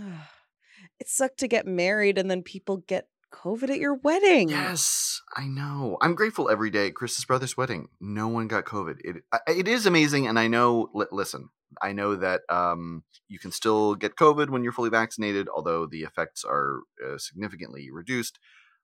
it 1.01 1.09
sucked 1.09 1.39
to 1.39 1.49
get 1.49 1.67
married 1.67 2.19
and 2.19 2.31
then 2.31 2.43
people 2.43 2.79
get 2.79 3.09
COVID 3.33 3.71
at 3.71 3.79
your 3.79 3.95
wedding. 3.95 4.49
Yes, 4.49 5.21
I 5.37 5.47
know. 5.47 5.99
I'm 6.01 6.15
grateful 6.15 6.51
every 6.51 6.71
day. 6.71 6.91
Chris's 6.91 7.25
brother's 7.25 7.57
wedding, 7.57 7.89
no 8.01 8.29
one 8.29 8.49
got 8.49 8.65
COVID. 8.65 8.97
It 9.01 9.17
it 9.47 9.69
is 9.69 9.87
amazing, 9.87 10.27
and 10.27 10.39
I 10.39 10.49
know. 10.49 10.91
Li- 10.95 11.07
listen, 11.13 11.51
I 11.83 11.93
know 11.93 12.17
that 12.17 12.43
um, 12.49 13.05
you 13.29 13.39
can 13.39 13.53
still 13.53 13.95
get 13.95 14.17
COVID 14.17 14.51
when 14.51 14.63
you're 14.63 14.73
fully 14.73 14.91
vaccinated, 14.91 15.49
although 15.55 15.87
the 15.87 16.03
effects 16.03 16.45
are 16.45 16.81
uh, 17.07 17.19
significantly 17.19 17.91
reduced. 17.91 18.39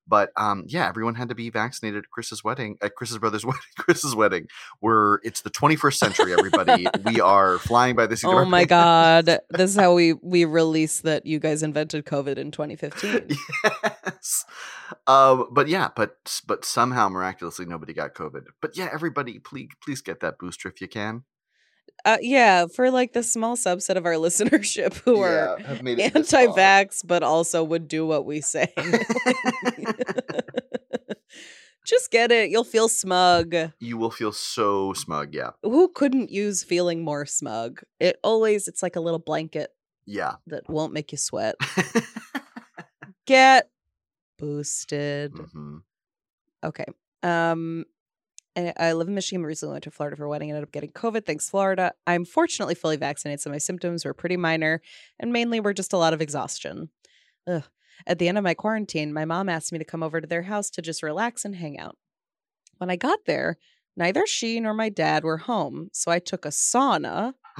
But 0.06 0.30
um, 0.36 0.64
yeah, 0.66 0.88
everyone 0.88 1.14
had 1.14 1.28
to 1.30 1.34
be 1.34 1.50
vaccinated 1.50 2.04
at 2.04 2.10
Chris's 2.10 2.44
wedding, 2.44 2.76
at 2.82 2.94
Chris's 2.94 3.18
brother's 3.18 3.44
wedding, 3.46 3.60
Chris's 3.78 4.14
wedding. 4.14 4.48
We're 4.80 5.16
it's 5.22 5.40
the 5.40 5.50
21st 5.50 5.94
century, 5.94 6.32
everybody. 6.32 6.86
we 7.04 7.20
are 7.20 7.58
flying 7.58 7.96
by 7.96 8.06
the 8.06 8.16
seat 8.16 8.28
of 8.28 8.34
Oh 8.34 8.44
my 8.44 8.64
god. 8.64 9.38
This 9.50 9.70
is 9.70 9.76
how 9.76 9.94
we 9.94 10.14
we 10.14 10.44
release 10.44 11.00
that 11.00 11.26
you 11.26 11.38
guys 11.38 11.62
invented 11.62 12.04
COVID 12.04 12.36
in 12.38 12.50
2015. 12.50 13.36
yes. 13.64 14.44
Um, 15.06 15.48
but 15.50 15.68
yeah, 15.68 15.88
but 15.94 16.40
but 16.46 16.64
somehow 16.64 17.08
miraculously 17.08 17.66
nobody 17.66 17.92
got 17.92 18.14
COVID. 18.14 18.46
But 18.60 18.76
yeah, 18.76 18.88
everybody, 18.92 19.38
please 19.38 19.68
please 19.82 20.00
get 20.00 20.20
that 20.20 20.38
booster 20.38 20.68
if 20.68 20.80
you 20.80 20.88
can. 20.88 21.24
Uh, 22.04 22.18
yeah, 22.20 22.66
for 22.66 22.90
like 22.90 23.14
the 23.14 23.22
small 23.22 23.56
subset 23.56 23.96
of 23.96 24.04
our 24.04 24.12
listenership 24.26 24.94
who 25.04 25.20
are 25.20 25.58
have 25.60 25.82
made 25.82 25.98
it 25.98 26.12
this 26.12 26.30
far. 26.30 26.40
anti-vax 26.40 27.00
but 27.06 27.22
also 27.22 27.64
would 27.64 27.88
do 27.88 28.06
what 28.06 28.26
we 28.26 28.40
say. 28.40 28.72
Just 31.84 32.10
get 32.10 32.32
it. 32.32 32.48
You'll 32.50 32.64
feel 32.64 32.88
smug. 32.88 33.54
You 33.78 33.98
will 33.98 34.10
feel 34.10 34.32
so 34.32 34.94
smug. 34.94 35.34
Yeah, 35.34 35.50
Who 35.62 35.88
couldn't 35.88 36.30
use 36.30 36.62
feeling 36.64 37.04
more 37.04 37.26
smug? 37.26 37.82
It 38.00 38.18
always 38.24 38.68
it's 38.68 38.82
like 38.82 38.96
a 38.96 39.00
little 39.00 39.18
blanket 39.18 39.70
yeah. 40.06 40.36
that 40.46 40.68
won't 40.68 40.94
make 40.94 41.12
you 41.12 41.18
sweat. 41.18 41.56
Get 43.26 43.68
boosted. 44.38 45.32
Mhm. 45.32 45.82
Okay. 46.64 46.86
Um 47.22 47.84
I 48.56 48.72
I 48.76 48.92
live 48.92 49.08
in 49.08 49.14
Michigan, 49.14 49.42
but 49.42 49.48
recently 49.48 49.72
went 49.72 49.84
to 49.84 49.90
Florida 49.90 50.16
for 50.16 50.24
a 50.24 50.28
wedding 50.28 50.50
and 50.50 50.56
ended 50.56 50.68
up 50.68 50.72
getting 50.72 50.92
COVID. 50.92 51.26
Thanks, 51.26 51.48
Florida. 51.48 51.92
I'm 52.06 52.24
fortunately 52.24 52.74
fully 52.74 52.96
vaccinated, 52.96 53.40
so 53.40 53.50
my 53.50 53.58
symptoms 53.58 54.04
were 54.04 54.14
pretty 54.14 54.36
minor 54.36 54.80
and 55.18 55.32
mainly 55.32 55.60
were 55.60 55.74
just 55.74 55.92
a 55.92 55.98
lot 55.98 56.12
of 56.12 56.20
exhaustion. 56.20 56.90
Ugh. 57.46 57.64
At 58.06 58.18
the 58.18 58.28
end 58.28 58.38
of 58.38 58.44
my 58.44 58.54
quarantine, 58.54 59.12
my 59.12 59.24
mom 59.24 59.48
asked 59.48 59.72
me 59.72 59.78
to 59.78 59.84
come 59.84 60.02
over 60.02 60.20
to 60.20 60.26
their 60.26 60.42
house 60.42 60.68
to 60.70 60.82
just 60.82 61.02
relax 61.02 61.44
and 61.44 61.56
hang 61.56 61.78
out. 61.78 61.96
When 62.78 62.90
I 62.90 62.96
got 62.96 63.20
there, 63.26 63.56
neither 63.96 64.26
she 64.26 64.60
nor 64.60 64.74
my 64.74 64.88
dad 64.88 65.24
were 65.24 65.38
home, 65.38 65.88
so 65.92 66.10
I 66.10 66.18
took 66.18 66.44
a 66.44 66.48
sauna. 66.48 67.34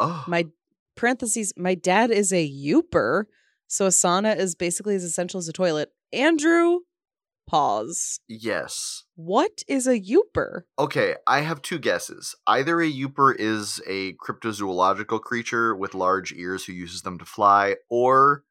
oh, 0.00 0.24
My 0.26 0.46
parentheses, 0.96 1.52
my 1.56 1.74
dad 1.74 2.10
is 2.10 2.32
a 2.32 2.50
yooper, 2.50 3.24
so 3.66 3.86
a 3.86 3.90
sauna 3.90 4.36
is 4.36 4.54
basically 4.54 4.94
as 4.94 5.04
essential 5.04 5.38
as 5.38 5.48
a 5.48 5.52
toilet. 5.52 5.90
Andrew, 6.12 6.80
pause. 7.46 8.20
yes. 8.28 9.04
What 9.16 9.62
is 9.68 9.86
a 9.86 10.00
yooper? 10.00 10.62
Okay, 10.78 11.16
I 11.26 11.40
have 11.40 11.62
two 11.62 11.78
guesses. 11.78 12.34
Either 12.46 12.80
a 12.80 12.90
Yooper 12.90 13.34
is 13.38 13.80
a 13.86 14.14
cryptozoological 14.14 15.20
creature 15.20 15.74
with 15.74 15.94
large 15.94 16.32
ears 16.32 16.64
who 16.64 16.72
uses 16.72 17.02
them 17.02 17.18
to 17.18 17.24
fly, 17.24 17.76
or 17.88 18.42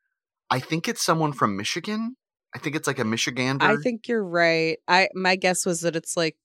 I 0.50 0.60
think 0.60 0.88
it's 0.88 1.04
someone 1.04 1.34
from 1.34 1.58
Michigan. 1.58 2.16
I 2.56 2.60
think 2.60 2.76
it's 2.76 2.88
like 2.88 3.00
a 3.00 3.04
Michigander. 3.04 3.64
I 3.64 3.76
think 3.78 4.08
you're 4.08 4.24
right. 4.24 4.78
I 4.88 5.10
my 5.16 5.36
guess 5.36 5.66
was 5.66 5.82
that 5.82 5.96
it's 5.96 6.16
like 6.16 6.38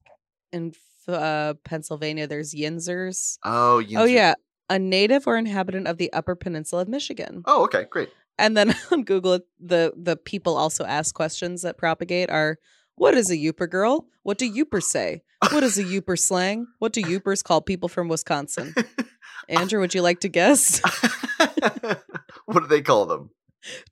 in 0.52 0.72
uh, 1.06 1.54
Pennsylvania. 1.64 2.26
There's 2.26 2.54
Yinzers. 2.54 3.38
Oh, 3.44 3.82
Oh 3.94 4.04
yeah, 4.04 4.34
a 4.70 4.78
native 4.78 5.26
or 5.26 5.36
inhabitant 5.36 5.86
of 5.86 5.98
the 5.98 6.12
Upper 6.12 6.34
Peninsula 6.34 6.82
of 6.82 6.88
Michigan. 6.88 7.42
Oh, 7.44 7.64
okay, 7.64 7.84
great. 7.88 8.10
And 8.38 8.56
then 8.56 8.74
on 8.92 9.04
Google, 9.04 9.40
the 9.60 9.92
the 9.96 10.16
people 10.16 10.56
also 10.56 10.84
ask 10.84 11.14
questions 11.14 11.62
that 11.62 11.76
propagate 11.78 12.30
are. 12.30 12.58
What 12.96 13.14
is 13.14 13.30
a 13.30 13.36
Yooper 13.36 13.70
girl? 13.70 14.06
What 14.24 14.38
do 14.38 14.52
Yoopers 14.52 14.82
say? 14.82 15.22
What 15.52 15.62
is 15.62 15.78
a 15.78 15.84
Yooper 15.84 16.18
slang? 16.18 16.66
What 16.80 16.92
do 16.92 17.00
Yoopers 17.00 17.44
call 17.44 17.60
people 17.60 17.88
from 17.88 18.08
Wisconsin? 18.08 18.74
Andrew, 19.48 19.78
would 19.78 19.94
you 19.94 20.02
like 20.02 20.18
to 20.20 20.28
guess? 20.28 20.80
what 22.46 22.62
do 22.62 22.66
they 22.66 22.82
call 22.82 23.06
them? 23.06 23.30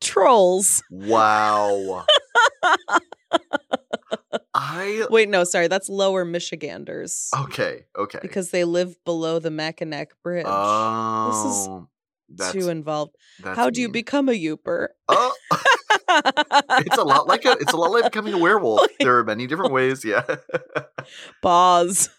Trolls. 0.01 0.83
Wow. 0.91 2.05
I 4.55 5.07
Wait, 5.11 5.29
no, 5.29 5.45
sorry, 5.45 5.69
that's 5.69 5.89
lower 5.89 6.25
Michiganders. 6.25 7.31
okay, 7.39 7.85
okay. 7.97 8.19
because 8.23 8.51
they 8.51 8.65
live 8.65 8.97
below 9.05 9.39
the 9.39 9.51
Mackinac 9.51 10.21
Bridge. 10.23 10.47
oh, 10.49 11.89
that's, 12.29 12.53
Too 12.53 12.69
involved. 12.69 13.17
How 13.43 13.71
do 13.71 13.81
you 13.81 13.89
become 13.89 14.29
a 14.29 14.33
Yooper? 14.33 14.89
Oh, 15.09 15.35
it's 16.09 16.97
a 16.97 17.05
lot 17.05 17.27
like 17.27 17.45
a 17.45 17.53
it's 17.53 17.73
a 17.73 17.77
lot 17.77 17.93
like 17.93 18.05
becoming 18.05 18.35
a 18.35 18.39
werewolf. 18.39 18.87
There 19.01 19.19
are 19.19 19.25
many 19.25 19.47
different 19.47 19.73
ways. 19.73 20.05
Yeah. 20.05 20.25
Pause. 21.43 22.11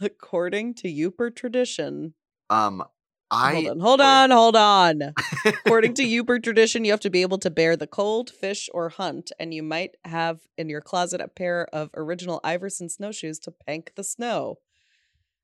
According 0.00 0.74
to 0.74 0.88
Yooper 0.88 1.34
tradition, 1.34 2.14
um, 2.50 2.84
I 3.30 3.54
hold 3.54 3.66
on, 3.66 3.80
hold 3.80 4.00
on, 4.00 4.30
hold 4.30 4.56
on. 4.56 5.14
According 5.44 5.94
to 5.94 6.02
Yooper 6.02 6.42
tradition, 6.42 6.84
you 6.84 6.90
have 6.92 7.00
to 7.00 7.10
be 7.10 7.22
able 7.22 7.38
to 7.38 7.50
bear 7.50 7.76
the 7.76 7.86
cold, 7.86 8.30
fish, 8.30 8.68
or 8.72 8.90
hunt, 8.90 9.32
and 9.38 9.54
you 9.54 9.62
might 9.62 9.96
have 10.04 10.40
in 10.58 10.68
your 10.68 10.80
closet 10.80 11.20
a 11.20 11.28
pair 11.28 11.66
of 11.72 11.90
original 11.94 12.40
Iverson 12.44 12.88
snowshoes 12.88 13.38
to 13.40 13.50
pank 13.50 13.92
the 13.96 14.04
snow. 14.04 14.58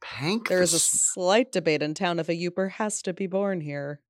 Pank. 0.03 0.49
There 0.49 0.59
the 0.59 0.65
is 0.65 0.73
a 0.73 0.77
s- 0.77 0.83
slight 0.83 1.53
debate 1.53 1.83
in 1.83 1.95
town 1.95 2.19
if 2.19 2.29
a 2.29 2.33
Yooper 2.33 2.71
has 2.73 3.03
to 3.03 3.13
be 3.13 3.27
born 3.27 3.61
here. 3.61 4.01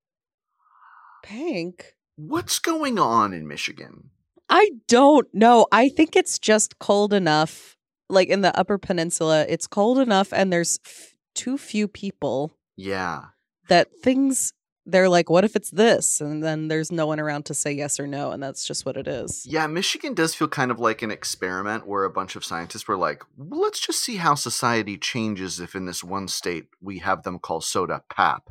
Pank? 1.23 1.93
What's 2.15 2.59
going 2.59 2.97
on 2.99 3.33
in 3.33 3.47
Michigan? 3.47 4.09
I 4.49 4.71
don't 4.87 5.27
know. 5.33 5.67
I 5.71 5.89
think 5.89 6.15
it's 6.15 6.39
just 6.39 6.79
cold 6.79 7.13
enough. 7.13 7.77
Like 8.09 8.27
in 8.27 8.41
the 8.41 8.57
Upper 8.57 8.77
Peninsula, 8.77 9.45
it's 9.47 9.67
cold 9.67 9.97
enough, 9.97 10.33
and 10.33 10.51
there's 10.51 10.79
f- 10.85 11.13
too 11.33 11.57
few 11.57 11.87
people 11.87 12.57
Yeah. 12.75 13.25
that 13.69 13.87
things. 14.03 14.53
They're 14.85 15.09
like, 15.09 15.29
what 15.29 15.43
if 15.43 15.55
it's 15.55 15.69
this? 15.69 16.21
And 16.21 16.43
then 16.43 16.67
there's 16.67 16.91
no 16.91 17.05
one 17.05 17.19
around 17.19 17.45
to 17.45 17.53
say 17.53 17.71
yes 17.71 17.99
or 17.99 18.07
no, 18.07 18.31
and 18.31 18.41
that's 18.41 18.65
just 18.65 18.85
what 18.85 18.97
it 18.97 19.07
is. 19.07 19.45
Yeah, 19.45 19.67
Michigan 19.67 20.15
does 20.15 20.33
feel 20.33 20.47
kind 20.47 20.71
of 20.71 20.79
like 20.79 21.03
an 21.03 21.11
experiment 21.11 21.87
where 21.87 22.03
a 22.03 22.09
bunch 22.09 22.35
of 22.35 22.43
scientists 22.43 22.87
were 22.87 22.97
like, 22.97 23.23
well, 23.37 23.61
let's 23.61 23.79
just 23.79 24.03
see 24.03 24.15
how 24.15 24.33
society 24.33 24.97
changes 24.97 25.59
if 25.59 25.75
in 25.75 25.85
this 25.85 26.03
one 26.03 26.27
state 26.27 26.65
we 26.81 26.99
have 26.99 27.23
them 27.23 27.37
call 27.37 27.61
soda 27.61 28.01
pap. 28.09 28.49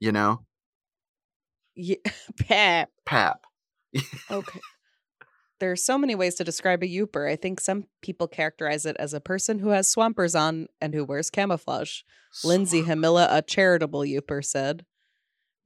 You 0.00 0.10
know? 0.12 0.44
Yeah. 1.76 1.96
Pap. 2.38 2.90
Pap. 3.04 3.46
Okay. 4.30 4.60
There 5.60 5.70
are 5.70 5.76
so 5.76 5.96
many 5.96 6.14
ways 6.14 6.34
to 6.34 6.44
describe 6.44 6.82
a 6.82 6.86
Yooper. 6.86 7.30
I 7.30 7.36
think 7.36 7.60
some 7.60 7.84
people 8.02 8.26
characterize 8.26 8.84
it 8.84 8.96
as 8.98 9.14
a 9.14 9.20
person 9.20 9.60
who 9.60 9.68
has 9.68 9.88
swampers 9.88 10.34
on 10.34 10.66
and 10.80 10.92
who 10.92 11.04
wears 11.04 11.30
camouflage. 11.30 12.00
Lindsay 12.42 12.82
Hamilla, 12.82 13.28
a 13.30 13.40
charitable 13.40 14.00
Yooper, 14.00 14.44
said. 14.44 14.84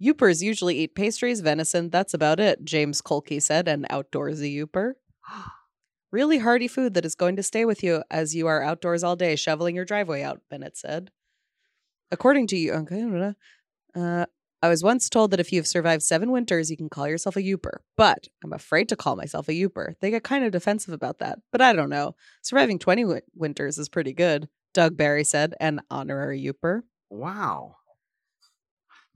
Yoopers 0.03 0.43
usually 0.43 0.79
eat 0.79 0.95
pastries, 0.95 1.41
venison, 1.41 1.91
that's 1.91 2.15
about 2.15 2.39
it, 2.39 2.65
James 2.65 3.03
Colkey 3.03 3.43
said, 3.43 3.67
an 3.69 3.87
outdoorsy 3.91 4.55
Yooper. 4.57 4.95
Really 6.11 6.39
hearty 6.39 6.69
food 6.69 6.95
that 6.95 7.05
is 7.05 7.15
going 7.15 7.37
to 7.37 7.43
stay 7.43 7.67
with 7.67 7.83
you 7.83 8.03
as 8.11 8.35
you 8.35 8.47
are 8.47 8.63
outdoors 8.63 9.05
all 9.05 9.15
day 9.15 9.37
shoveling 9.37 9.77
your 9.77 9.85
driveway 9.85 10.23
out, 10.23 10.41
Bennett 10.49 10.75
said. 10.75 11.11
According 12.11 12.47
to 12.47 12.57
you, 12.57 12.73
okay, 12.73 13.35
uh, 13.95 14.25
I 14.63 14.69
was 14.69 14.83
once 14.83 15.09
told 15.09 15.31
that 15.31 15.41
if 15.41 15.53
you've 15.53 15.67
survived 15.67 16.03
seven 16.03 16.33
winters, 16.33 16.71
you 16.71 16.77
can 16.77 16.89
call 16.89 17.07
yourself 17.07 17.37
a 17.37 17.43
Yooper. 17.43 17.81
But 17.97 18.29
I'm 18.43 18.53
afraid 18.53 18.89
to 18.89 18.97
call 18.97 19.17
myself 19.17 19.49
a 19.49 19.53
Yooper. 19.53 19.95
They 20.01 20.11
get 20.11 20.25
kind 20.25 20.45
of 20.45 20.51
defensive 20.51 20.95
about 20.95 21.19
that. 21.19 21.41
But 21.53 21.61
I 21.61 21.75
don't 21.75 21.91
know. 21.91 22.17
Surviving 22.43 22.79
20 22.79 23.03
wi- 23.03 23.23
winters 23.35 23.79
is 23.79 23.89
pretty 23.89 24.15
good, 24.15 24.49
Doug 24.73 24.97
Barry 24.97 25.25
said, 25.25 25.55
an 25.61 25.83
honorary 25.91 26.43
Yooper. 26.43 26.81
Wow. 27.11 27.77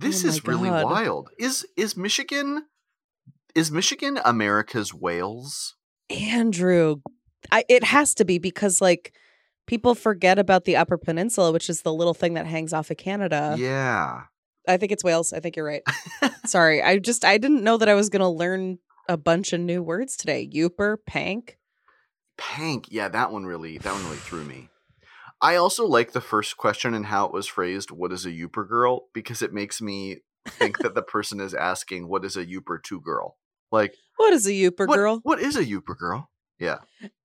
Oh 0.03 0.07
this 0.07 0.25
Oh 0.25 0.29
is 0.29 0.45
really 0.45 0.69
God. 0.69 0.85
wild. 0.85 1.31
Is 1.39 1.67
is 1.77 1.97
Michigan 1.97 2.65
is 3.55 3.71
Michigan 3.71 4.19
America's 4.25 4.93
Wales? 4.95 5.77
Andrew, 6.11 6.97
I, 7.51 7.65
it 7.69 7.85
has 7.85 8.15
to 8.17 8.25
be 8.25 8.39
because, 8.39 8.81
like, 8.81 9.13
people 9.67 9.95
forget 9.95 10.39
about 10.39 10.65
the 10.65 10.77
Upper 10.77 10.97
Peninsula, 10.99 11.53
which 11.53 11.69
is 11.71 11.83
the 11.83 11.93
little 11.93 12.15
thing 12.15 12.35
that 12.35 12.47
hangs 12.47 12.73
off 12.73 12.91
of 12.91 12.97
Canada. 12.97 13.57
yeah. 13.59 14.23
I 14.69 14.77
think 14.77 14.93
it's 14.93 15.03
Wales. 15.03 15.33
I 15.33 15.41
think 15.41 15.57
you're 15.57 15.65
right. 15.67 15.83
Sorry. 16.47 16.81
I 16.83 16.99
just, 16.99 17.25
I 17.25 17.37
didn't 17.37 17.65
know 17.65 17.77
that 17.79 17.89
I 17.89 17.95
was 17.95 18.09
going 18.09 18.21
to 18.21 18.29
learn 18.29 18.79
a 19.09 19.17
bunch 19.17 19.53
of 19.53 19.59
new 19.61 19.83
words 19.83 20.17
today. 20.17 20.49
Yooper, 20.55 20.99
pank. 21.05 21.59
Pank. 22.39 22.87
Yeah, 22.89 23.09
that 23.09 23.33
one 23.33 23.45
really 23.45 23.79
that 23.79 23.93
one 23.93 24.05
really 24.05 24.19
threw 24.19 24.45
me. 24.45 24.69
I 25.43 25.57
also 25.57 25.85
like 25.87 26.13
the 26.13 26.21
first 26.21 26.57
question 26.57 26.95
and 26.95 27.07
how 27.07 27.27
it 27.27 27.33
was 27.33 27.47
phrased, 27.49 27.91
what 27.91 28.13
is 28.13 28.25
a 28.25 28.31
Yooper 28.31 28.67
girl? 28.69 29.09
Because 29.13 29.43
it 29.43 29.53
makes 29.53 29.83
me 29.83 30.19
think 30.49 30.79
that 30.79 30.95
the 30.95 31.03
person 31.15 31.41
is 31.41 31.53
asking 31.53 32.09
what 32.09 32.25
is 32.25 32.37
a 32.37 32.47
Yooper 32.47 32.83
two 32.83 33.01
girl? 33.01 33.37
Like 33.73 33.95
What 34.17 34.33
is 34.33 34.47
a 34.47 34.51
Yooper 34.53 34.87
what, 34.87 34.97
girl? 34.97 35.21
What 35.23 35.41
is 35.41 35.57
a 35.57 35.65
Yooper 35.65 35.97
girl? 35.99 36.31
Yeah. 36.59 36.79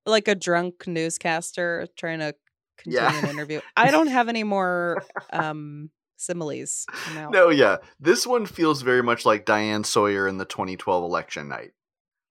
Like 0.04 0.26
a 0.28 0.34
drunk 0.34 0.86
newscaster 0.86 1.86
trying 1.96 2.18
to 2.18 2.34
continue 2.78 3.00
Yeah. 3.00 3.22
an 3.24 3.30
interview. 3.30 3.60
I 3.76 3.90
don't 3.90 4.08
have 4.08 4.28
any 4.28 4.42
more 4.44 5.02
um 5.32 5.90
similes. 6.16 6.86
I'm. 7.14 7.30
No, 7.30 7.50
yeah. 7.50 7.76
This 8.00 8.26
one 8.26 8.46
feels 8.46 8.82
very 8.82 9.02
much 9.02 9.24
like 9.24 9.44
Diane 9.44 9.84
Sawyer 9.84 10.26
in 10.26 10.38
the 10.38 10.44
2012 10.44 11.04
election 11.04 11.48
night. 11.48 11.70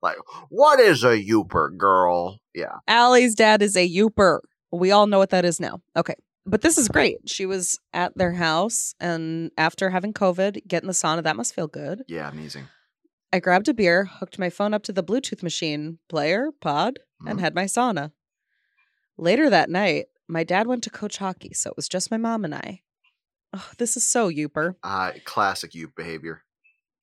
Like, 0.02 0.18
what 0.50 0.80
is 0.80 1.04
a 1.04 1.18
Yooper 1.24 1.76
girl? 1.78 2.40
Yeah. 2.54 2.76
Allie's 2.88 3.34
dad 3.36 3.62
is 3.62 3.76
a 3.78 3.88
Yooper. 3.90 4.40
We 4.72 4.92
all 4.92 5.08
know 5.08 5.18
what 5.20 5.30
that 5.32 5.46
is 5.46 5.60
now. 5.60 5.82
Okay. 5.96 6.16
But 6.46 6.62
this 6.62 6.78
is 6.78 6.88
great. 6.88 7.18
She 7.30 7.46
was 7.46 7.78
at 7.94 8.18
their 8.18 8.32
house 8.34 8.96
and 9.02 9.52
after 9.58 9.90
having 9.90 10.14
COVID, 10.14 10.66
getting 10.68 10.88
the 10.88 10.94
sauna, 10.94 11.24
that 11.24 11.36
must 11.36 11.54
feel 11.54 11.68
good. 11.68 12.04
Yeah, 12.08 12.30
amazing. 12.30 12.66
I 13.34 13.40
grabbed 13.40 13.68
a 13.68 13.74
beer, 13.74 14.06
hooked 14.06 14.40
my 14.40 14.50
phone 14.50 14.74
up 14.74 14.84
to 14.84 14.94
the 14.94 15.04
Bluetooth 15.04 15.44
machine, 15.44 16.00
player, 16.08 16.50
pod, 16.62 17.00
and 17.26 17.38
Mhm. 17.40 17.42
had 17.42 17.54
my 17.56 17.66
sauna. 17.66 18.12
Later 19.18 19.50
that 19.50 19.70
night, 19.70 20.06
my 20.30 20.44
dad 20.46 20.68
went 20.68 20.84
to 20.86 20.90
coach 20.90 21.18
hockey, 21.18 21.54
so 21.54 21.70
it 21.72 21.76
was 21.76 21.90
just 21.90 22.12
my 22.12 22.18
mom 22.18 22.46
and 22.46 22.56
I. 22.56 22.82
Oh, 23.54 23.70
this 23.78 23.98
is 23.98 24.06
so 24.08 24.30
Yooper. 24.30 24.76
Uh, 24.84 25.12
classic 25.26 25.74
Youp 25.76 25.96
behavior. 25.96 26.44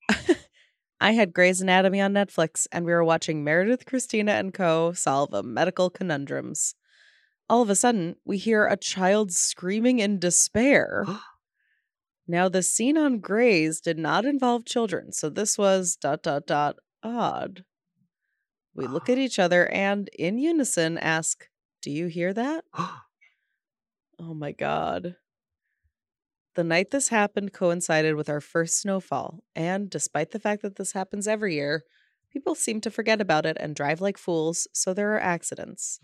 I 1.01 1.13
had 1.13 1.35
Grey's 1.35 1.61
Anatomy 1.61 2.01
on 2.01 2.13
Netflix, 2.15 2.67
and 2.73 2.87
we 2.87 2.93
were 2.93 3.05
watching 3.05 3.45
Meredith 3.45 3.85
Cristina 3.85 4.33
and 4.33 4.55
Co. 4.55 4.93
solve 4.93 5.35
a 5.35 5.43
medical 5.43 5.91
conundrums. 5.91 6.75
All 7.49 7.61
of 7.63 7.71
a 7.71 7.75
sudden, 7.75 8.17
we 8.25 8.39
hear 8.39 8.67
a 8.67 8.77
child 8.77 9.33
screaming 9.33 9.99
in 9.99 10.19
despair. 10.19 11.05
now, 12.27 12.49
the 12.49 12.63
scene 12.63 12.97
on 12.97 13.21
Grey's 13.21 13.81
did 13.81 13.99
not 13.99 14.25
involve 14.25 14.65
children, 14.65 15.13
so 15.13 15.29
this 15.29 15.59
was 15.59 15.97
dot 15.97 16.23
dot 16.23 16.47
dot 16.47 16.77
odd. 17.03 17.65
We 18.75 18.87
look 18.87 19.09
at 19.09 19.19
ah. 19.19 19.21
each 19.21 19.39
other 19.39 19.69
and, 19.69 20.09
in 20.19 20.39
unison, 20.39 20.99
ask, 20.99 21.49
"Do 21.83 21.91
you 21.91 22.07
hear 22.07 22.33
that?" 22.33 22.65
Oh, 22.79 23.01
oh 24.21 24.35
my 24.35 24.53
god. 24.53 25.17
The 26.55 26.65
night 26.65 26.93
this 26.93 27.09
happened 27.09 27.53
coincided 27.53 28.15
with 28.15 28.29
our 28.29 28.41
first 28.41 28.81
snowfall, 28.81 29.43
and 29.57 29.91
despite 29.91 30.31
the 30.31 30.39
fact 30.39 30.63
that 30.63 30.77
this 30.77 30.93
happens 30.93 31.27
every 31.27 31.55
year, 31.55 31.83
people 32.33 32.55
seem 32.55 32.81
to 32.83 32.91
forget 32.93 33.21
about 33.21 33.45
it 33.45 33.57
and 33.59 33.75
drive 33.75 34.01
like 34.01 34.17
fools, 34.17 34.69
so 34.73 34.95
there 34.95 35.15
are 35.15 35.21
accidents. 35.21 36.01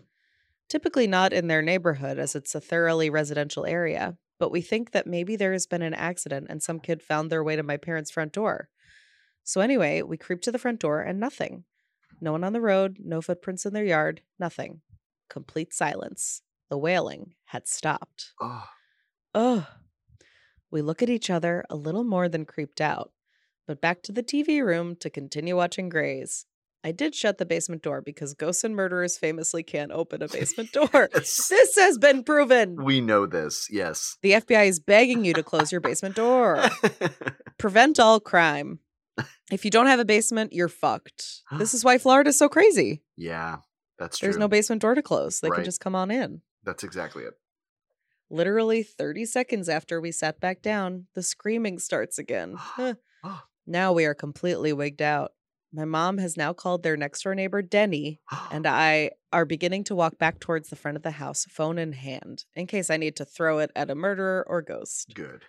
Typically 0.71 1.05
not 1.05 1.33
in 1.33 1.47
their 1.47 1.61
neighborhood, 1.61 2.17
as 2.17 2.33
it's 2.33 2.55
a 2.55 2.61
thoroughly 2.61 3.09
residential 3.09 3.65
area, 3.65 4.15
but 4.39 4.51
we 4.51 4.61
think 4.61 4.91
that 4.91 5.05
maybe 5.05 5.35
there 5.35 5.51
has 5.51 5.67
been 5.67 5.81
an 5.81 5.93
accident 5.93 6.47
and 6.49 6.63
some 6.63 6.79
kid 6.79 7.03
found 7.03 7.29
their 7.29 7.43
way 7.43 7.57
to 7.57 7.61
my 7.61 7.75
parents' 7.75 8.09
front 8.09 8.31
door. 8.31 8.69
So, 9.43 9.59
anyway, 9.59 10.01
we 10.01 10.15
creep 10.15 10.39
to 10.43 10.51
the 10.51 10.57
front 10.57 10.79
door 10.79 11.01
and 11.01 11.19
nothing. 11.19 11.65
No 12.21 12.31
one 12.31 12.45
on 12.45 12.53
the 12.53 12.61
road, 12.61 12.99
no 13.03 13.21
footprints 13.21 13.65
in 13.65 13.73
their 13.73 13.83
yard, 13.83 14.21
nothing. 14.39 14.79
Complete 15.29 15.73
silence. 15.73 16.41
The 16.69 16.77
wailing 16.77 17.33
had 17.47 17.67
stopped. 17.67 18.31
oh, 18.39 18.69
Ugh. 19.35 19.65
We 20.71 20.81
look 20.81 21.03
at 21.03 21.09
each 21.09 21.29
other 21.29 21.65
a 21.69 21.75
little 21.75 22.05
more 22.05 22.29
than 22.29 22.45
creeped 22.45 22.79
out, 22.79 23.11
but 23.67 23.81
back 23.81 24.03
to 24.03 24.13
the 24.13 24.23
TV 24.23 24.63
room 24.63 24.95
to 25.01 25.09
continue 25.09 25.57
watching 25.57 25.89
Grey's. 25.89 26.45
I 26.83 26.91
did 26.91 27.13
shut 27.13 27.37
the 27.37 27.45
basement 27.45 27.83
door 27.83 28.01
because 28.01 28.33
ghosts 28.33 28.63
and 28.63 28.75
murderers 28.75 29.17
famously 29.17 29.61
can't 29.61 29.91
open 29.91 30.21
a 30.23 30.27
basement 30.27 30.71
door. 30.73 31.09
Yes. 31.13 31.47
this 31.47 31.75
has 31.75 31.97
been 31.99 32.23
proven. 32.23 32.83
we 32.83 33.01
know 33.01 33.25
this. 33.27 33.67
Yes. 33.69 34.17
The 34.23 34.31
FBI 34.31 34.67
is 34.67 34.79
begging 34.79 35.23
you 35.23 35.33
to 35.33 35.43
close 35.43 35.71
your 35.71 35.81
basement 35.81 36.15
door. 36.15 36.63
Prevent 37.59 37.99
all 37.99 38.19
crime. 38.19 38.79
If 39.51 39.63
you 39.65 39.69
don't 39.71 39.87
have 39.87 39.99
a 39.99 40.05
basement, 40.05 40.53
you're 40.53 40.69
fucked. 40.69 41.41
This 41.57 41.73
is 41.75 41.83
why 41.85 41.97
Florida's 41.99 42.39
so 42.39 42.49
crazy. 42.49 43.03
yeah, 43.15 43.57
that's 43.99 44.17
true. 44.17 44.25
There's 44.27 44.37
no 44.37 44.47
basement 44.47 44.81
door 44.81 44.95
to 44.95 45.03
close. 45.03 45.39
They 45.39 45.49
Right. 45.49 45.57
can 45.57 45.65
just 45.65 45.81
come 45.81 45.93
on 45.95 46.09
in. 46.09 46.41
That's 46.63 46.83
exactly 46.83 47.23
it. 47.25 47.33
Literally 48.31 48.81
30 48.81 49.25
seconds 49.25 49.67
after 49.69 49.99
we 50.01 50.11
sat 50.11 50.39
back 50.39 50.61
down, 50.61 51.07
the 51.13 51.21
screaming 51.21 51.77
starts 51.79 52.17
again. 52.17 52.57
Now 53.67 53.93
we 53.93 54.05
are 54.05 54.15
completely 54.15 54.73
wigged 54.73 55.03
out. 55.03 55.33
My 55.73 55.85
mom 55.85 56.17
has 56.17 56.35
now 56.35 56.51
called 56.51 56.83
their 56.83 56.97
next 56.97 57.23
door 57.23 57.33
neighbor 57.33 57.61
Denny, 57.61 58.19
and 58.51 58.67
I 58.67 59.11
are 59.31 59.45
beginning 59.45 59.85
to 59.85 59.95
walk 59.95 60.17
back 60.17 60.39
towards 60.39 60.69
the 60.69 60.75
front 60.75 60.97
of 60.97 61.03
the 61.03 61.11
house, 61.11 61.45
phone 61.49 61.77
in 61.77 61.93
hand, 61.93 62.45
in 62.55 62.67
case 62.67 62.89
I 62.89 62.97
need 62.97 63.15
to 63.17 63.25
throw 63.25 63.59
it 63.59 63.71
at 63.75 63.89
a 63.89 63.95
murderer 63.95 64.45
or 64.47 64.61
ghost. 64.61 65.13
Good. 65.15 65.45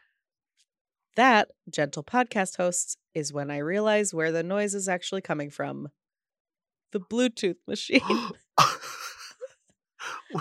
That, 1.17 1.51
gentle 1.69 2.05
podcast 2.05 2.57
hosts, 2.57 2.97
is 3.15 3.33
when 3.33 3.51
I 3.51 3.59
realize 3.59 4.15
where 4.15 4.33
the 4.33 4.43
noise 4.43 4.75
is 4.75 4.89
actually 4.89 5.21
coming 5.23 5.51
from 5.51 5.89
the 6.93 7.01
Bluetooth 7.01 7.57
machine. 7.67 8.01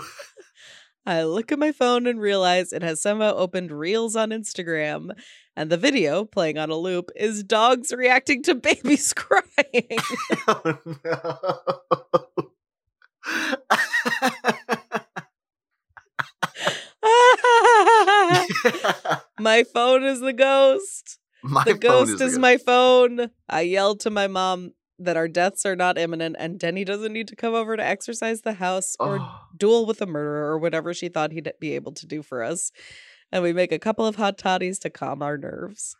I 1.04 1.24
look 1.24 1.50
at 1.50 1.58
my 1.58 1.72
phone 1.72 2.06
and 2.06 2.20
realize 2.20 2.72
it 2.72 2.82
has 2.82 3.02
somehow 3.02 3.34
opened 3.34 3.72
Reels 3.72 4.14
on 4.14 4.30
Instagram, 4.30 5.10
and 5.56 5.70
the 5.70 5.76
video 5.76 6.24
playing 6.24 6.58
on 6.58 6.70
a 6.70 6.76
loop 6.76 7.10
is 7.16 7.42
dogs 7.42 7.92
reacting 7.92 8.42
to 8.44 8.54
babies 8.54 9.12
crying. 9.14 9.98
oh, 10.48 10.78
no. 11.04 11.38
my 19.38 19.64
phone 19.64 20.04
is 20.04 20.20
the 20.20 20.32
ghost. 20.32 21.18
My 21.42 21.64
the 21.64 21.74
ghost 21.74 22.14
is, 22.14 22.34
is, 22.34 22.38
my 22.38 22.56
phone. 22.56 23.30
I 23.48 23.62
yelled 23.62 24.00
to 24.00 24.10
my 24.10 24.28
mom 24.28 24.72
that 24.98 25.16
our 25.16 25.26
deaths 25.26 25.66
are 25.66 25.74
not 25.74 25.98
imminent 25.98 26.36
and 26.38 26.60
Denny 26.60 26.84
doesn't 26.84 27.12
need 27.12 27.26
to 27.28 27.36
come 27.36 27.54
over 27.54 27.76
to 27.76 27.84
exercise 27.84 28.42
the 28.42 28.52
house 28.54 28.94
or 29.00 29.18
Oh. 29.20 29.40
duel 29.56 29.86
with 29.86 30.00
a 30.00 30.06
murderer 30.06 30.52
or 30.52 30.58
whatever 30.58 30.94
she 30.94 31.08
thought 31.08 31.32
he'd 31.32 31.52
be 31.58 31.74
able 31.74 31.92
to 31.92 32.06
do 32.06 32.22
for 32.22 32.44
us. 32.44 32.70
And 33.32 33.42
we 33.42 33.52
make 33.52 33.72
a 33.72 33.78
couple 33.78 34.06
of 34.06 34.16
hot 34.16 34.36
toddies 34.38 34.78
to 34.80 34.90
calm 34.90 35.22
our 35.22 35.38
nerves. 35.38 35.96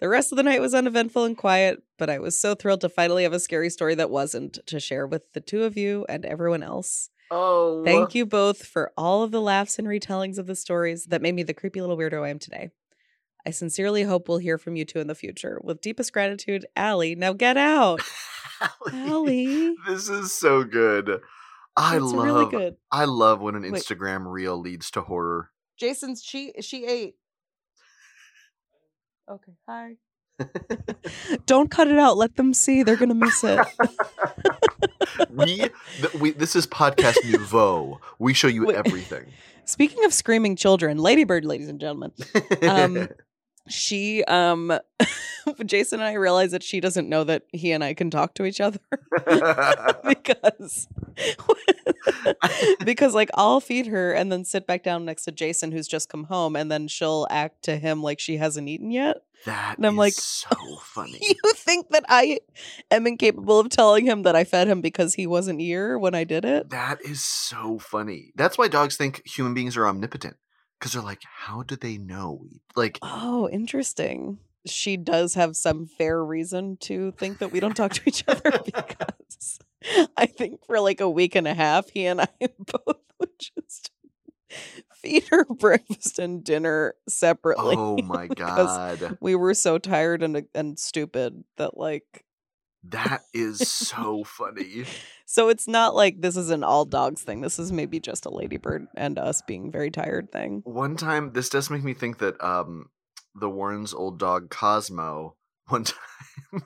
The 0.00 0.08
rest 0.08 0.32
of 0.32 0.36
the 0.36 0.42
night 0.42 0.60
was 0.60 0.74
uneventful 0.74 1.24
and 1.24 1.36
quiet, 1.36 1.82
but 1.98 2.10
I 2.10 2.18
was 2.18 2.38
so 2.38 2.54
thrilled 2.54 2.80
to 2.82 2.88
finally 2.88 3.22
have 3.22 3.32
a 3.32 3.40
scary 3.40 3.70
story 3.70 3.94
that 3.96 4.10
wasn't 4.10 4.58
to 4.66 4.78
share 4.78 5.06
with 5.06 5.32
the 5.32 5.40
two 5.40 5.64
of 5.64 5.76
you 5.76 6.04
and 6.08 6.24
everyone 6.24 6.62
else. 6.62 7.10
Oh, 7.30 7.84
Thank 7.84 8.14
you 8.14 8.24
both 8.24 8.64
for 8.64 8.92
all 8.96 9.22
of 9.22 9.32
the 9.32 9.40
laughs 9.40 9.78
and 9.78 9.86
retellings 9.86 10.38
of 10.38 10.46
the 10.46 10.54
stories 10.54 11.06
that 11.06 11.20
made 11.20 11.34
me 11.34 11.42
the 11.42 11.54
creepy 11.54 11.80
little 11.80 11.96
weirdo 11.96 12.24
I 12.24 12.30
am 12.30 12.38
today. 12.38 12.70
I 13.46 13.50
sincerely 13.50 14.02
hope 14.02 14.28
we'll 14.28 14.38
hear 14.38 14.58
from 14.58 14.76
you 14.76 14.84
two 14.84 14.98
in 14.98 15.06
the 15.06 15.14
future. 15.14 15.60
With 15.62 15.80
deepest 15.80 16.12
gratitude, 16.12 16.66
Allie. 16.76 17.14
Now 17.14 17.32
get 17.32 17.56
out. 17.56 18.00
Allie. 18.92 19.74
This 19.86 20.08
is 20.08 20.32
so 20.32 20.64
good. 20.64 21.20
I 21.76 21.96
It's 21.96 22.04
love 22.04 22.24
really 22.24 22.50
good. 22.50 22.76
I 22.90 23.04
love 23.04 23.40
when 23.40 23.54
an 23.54 23.62
Wait. 23.62 23.72
Instagram 23.72 24.30
reel 24.30 24.58
leads 24.58 24.90
to 24.92 25.02
horror. 25.02 25.50
Jason's 25.78 26.22
she 26.22 26.52
she 26.60 26.84
ate. 26.86 27.14
Okay, 29.30 29.52
hi. 29.68 29.96
Don't 31.46 31.70
cut 31.70 31.88
it 31.88 31.98
out. 31.98 32.16
Let 32.16 32.36
them 32.36 32.54
see. 32.54 32.82
They're 32.82 32.96
gonna 32.96 33.14
miss 33.14 33.42
it. 33.44 33.66
we, 35.30 35.56
th- 36.00 36.14
we 36.14 36.30
this 36.32 36.54
is 36.56 36.66
podcast 36.66 37.16
nouveau. 37.30 38.00
We 38.18 38.34
show 38.34 38.48
you 38.48 38.66
Wait. 38.66 38.76
everything. 38.76 39.26
Speaking 39.64 40.04
of 40.04 40.14
screaming 40.14 40.56
children, 40.56 40.96
Ladybird, 40.98 41.44
ladies 41.44 41.68
and 41.68 41.78
gentlemen, 41.80 42.12
Um, 42.62 43.08
she 43.68 44.24
um 44.24 44.78
Jason 45.64 46.00
and 46.00 46.08
I 46.08 46.14
realize 46.14 46.50
that 46.50 46.62
she 46.62 46.80
doesn't 46.80 47.08
know 47.08 47.24
that 47.24 47.44
he 47.52 47.72
and 47.72 47.82
I 47.82 47.94
can 47.94 48.10
talk 48.10 48.34
to 48.34 48.44
each 48.44 48.60
other 48.60 48.80
because 50.04 50.88
because 52.84 53.14
like 53.14 53.30
I'll 53.34 53.60
feed 53.60 53.86
her 53.86 54.12
and 54.12 54.30
then 54.30 54.44
sit 54.44 54.66
back 54.66 54.82
down 54.82 55.04
next 55.04 55.24
to 55.24 55.32
Jason 55.32 55.72
who's 55.72 55.88
just 55.88 56.08
come 56.08 56.24
home 56.24 56.56
and 56.56 56.70
then 56.70 56.88
she'll 56.88 57.26
act 57.30 57.62
to 57.64 57.76
him 57.76 58.02
like 58.02 58.20
she 58.20 58.36
hasn't 58.36 58.68
eaten 58.68 58.90
yet. 58.90 59.18
that 59.46 59.76
And 59.78 59.86
I'm 59.86 59.94
is 59.94 59.98
like, 59.98 60.12
so 60.14 60.50
funny. 60.82 61.18
You 61.20 61.52
think 61.54 61.90
that 61.90 62.04
I 62.08 62.40
am 62.90 63.06
incapable 63.06 63.58
of 63.60 63.68
telling 63.70 64.04
him 64.06 64.22
that 64.22 64.36
I 64.36 64.44
fed 64.44 64.68
him 64.68 64.80
because 64.80 65.14
he 65.14 65.26
wasn't 65.26 65.60
here 65.60 65.98
when 65.98 66.14
I 66.14 66.24
did 66.24 66.44
it? 66.44 66.70
That 66.70 67.00
is 67.02 67.22
so 67.22 67.78
funny. 67.78 68.32
That's 68.34 68.58
why 68.58 68.68
dogs 68.68 68.96
think 68.96 69.26
human 69.26 69.54
beings 69.54 69.76
are 69.76 69.86
omnipotent 69.86 70.36
because 70.78 70.92
they're 70.92 71.02
like, 71.02 71.22
how 71.24 71.62
do 71.62 71.76
they 71.76 71.98
know? 71.98 72.46
Like, 72.76 72.98
Oh, 73.02 73.48
interesting. 73.48 74.38
She 74.66 74.96
does 74.96 75.34
have 75.34 75.56
some 75.56 75.86
fair 75.86 76.22
reason 76.24 76.76
to 76.78 77.12
think 77.12 77.38
that 77.38 77.52
we 77.52 77.60
don't 77.60 77.74
talk 77.76 77.92
to 77.94 78.02
each 78.06 78.24
other 78.28 78.50
because 78.64 79.58
I 80.16 80.26
think 80.26 80.64
for 80.66 80.80
like 80.80 81.00
a 81.00 81.08
week 81.08 81.34
and 81.34 81.46
a 81.48 81.54
half, 81.54 81.88
he 81.90 82.06
and 82.06 82.20
I 82.20 82.28
both 82.58 83.00
would 83.18 83.30
just 83.38 83.90
feed 84.94 85.24
her 85.28 85.44
breakfast 85.58 86.18
and 86.18 86.42
dinner 86.44 86.94
separately. 87.08 87.76
oh 87.78 87.98
my 88.02 88.26
god, 88.26 89.16
We 89.20 89.34
were 89.36 89.54
so 89.54 89.78
tired 89.78 90.22
and 90.22 90.36
uh, 90.36 90.42
and 90.54 90.78
stupid 90.78 91.44
that 91.56 91.76
like 91.78 92.24
that 92.84 93.22
is 93.34 93.58
so 93.58 94.24
funny. 94.24 94.84
so 95.26 95.48
it's 95.48 95.66
not 95.66 95.94
like 95.94 96.20
this 96.20 96.36
is 96.36 96.50
an 96.50 96.64
all 96.64 96.84
dogs 96.84 97.22
thing. 97.22 97.40
This 97.40 97.58
is 97.58 97.72
maybe 97.72 98.00
just 98.00 98.26
a 98.26 98.30
ladybird 98.30 98.86
and 98.94 99.18
us 99.18 99.42
being 99.46 99.70
very 99.70 99.90
tired 99.90 100.30
thing. 100.30 100.62
One 100.64 100.96
time, 100.96 101.32
this 101.32 101.48
does 101.48 101.70
make 101.70 101.82
me 101.82 101.94
think 101.94 102.18
that 102.18 102.42
um, 102.42 102.90
the 103.34 103.50
Warrens' 103.50 103.94
old 103.94 104.18
dog 104.18 104.50
Cosmo. 104.50 105.34
One 105.68 105.84
time, 105.84 106.62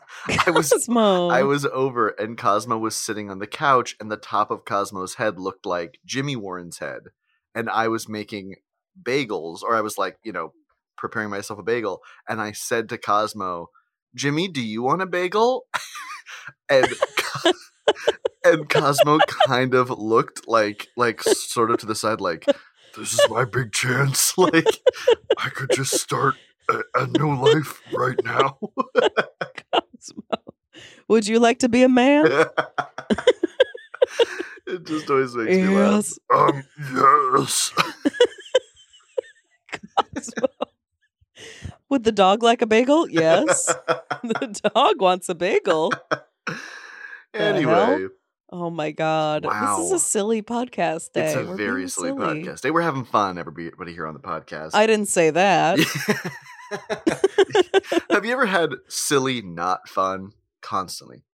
I 0.46 0.51
was 0.53 0.70
Cosmo. 0.70 1.29
I 1.29 1.42
was 1.42 1.66
over 1.66 2.11
and 2.11 2.38
Cosmo 2.38 2.79
was 2.79 2.94
sitting 2.94 3.31
on 3.31 3.40
the 3.40 3.48
couch 3.48 3.96
and 3.98 4.12
the 4.12 4.16
top 4.16 4.53
of 4.53 4.64
Cosmo's 4.64 5.14
head 5.14 5.40
looked 5.40 5.66
like 5.66 5.98
Jimmy 6.07 6.37
Warren's 6.37 6.79
head. 6.79 7.09
And 7.53 7.68
I 7.68 7.88
was 7.88 8.09
making 8.09 8.55
bagels 9.03 9.62
or 9.62 9.75
I 9.75 9.81
was 9.81 9.98
like, 9.98 10.18
you 10.22 10.31
know, 10.31 10.53
preparing 10.96 11.31
myself 11.31 11.59
a 11.59 11.64
bagel 11.64 12.01
and 12.29 12.40
I 12.40 12.53
said 12.53 12.88
to 12.90 12.98
Cosmo, 12.98 13.70
"Jimmy, 14.14 14.46
do 14.46 14.62
you 14.62 14.83
want 14.83 15.03
a 15.03 15.07
bagel?" 15.07 15.66
and 16.69 16.88
and 18.45 18.69
Cosmo 18.69 19.19
kind 19.47 19.75
of 19.75 19.91
looked 19.91 20.49
like 20.49 20.88
like 20.97 21.23
sort 21.23 21.71
of 21.71 21.79
to 21.79 21.87
the 21.87 21.95
side 21.95 22.21
like 22.21 22.47
this 22.97 23.15
is 23.15 23.21
my 23.31 23.45
big 23.45 23.73
chance 23.73 24.37
like 24.38 24.83
I 25.38 25.49
could 25.49 25.71
just 25.73 25.99
start 25.99 26.35
a, 26.69 26.83
a 26.95 27.07
new 27.07 27.35
life 27.35 27.81
right 27.93 28.19
now. 28.25 28.59
Cosmo. 29.73 30.23
Would 31.09 31.27
you 31.27 31.38
like 31.38 31.59
to 31.61 31.69
be 31.69 31.83
a 31.83 31.88
man? 31.88 32.27
it 34.67 34.87
just 34.87 35.11
always 35.11 35.35
makes 35.35 35.57
me 35.57 35.69
laugh. 35.69 36.05
Yes. 36.05 36.19
Um, 36.35 36.65
yes. 36.95 37.73
Cosmo. 40.15 40.49
Would 41.88 42.05
the 42.05 42.12
dog 42.12 42.43
like 42.43 42.62
a 42.62 42.67
bagel? 42.67 43.09
Yes. 43.11 43.67
the 44.23 44.71
dog 44.75 45.01
wants 45.01 45.29
a 45.29 45.35
bagel. 45.35 45.93
Anyway, 47.35 48.07
Oh 48.55 48.68
my 48.68 48.90
god. 48.90 49.44
This 49.44 49.87
is 49.87 49.92
a 49.92 49.98
silly 49.98 50.42
podcast 50.42 51.12
day. 51.12 51.26
it's 51.26 51.37
a 51.37 51.44
We're 51.44 51.57
very 51.57 51.76
being 51.81 51.88
silly, 51.88 52.11
podcast. 52.12 52.61
They 52.61 52.70
were 52.70 52.83
having 52.83 53.05
fun, 53.05 53.38
everybody 53.38 53.92
here 53.94 54.07
on 54.07 54.12
the 54.12 54.20
podcast. 54.20 54.72
I 54.74 54.87
didn't 54.87 55.07
say 55.07 55.31
that. 55.31 55.78
Have 58.11 58.24
you 58.26 58.33
ever 58.33 58.44
had 58.46 58.74
silly, 58.88 59.40
not 59.40 59.88
fun 59.88 60.33
constantly? 60.61 61.24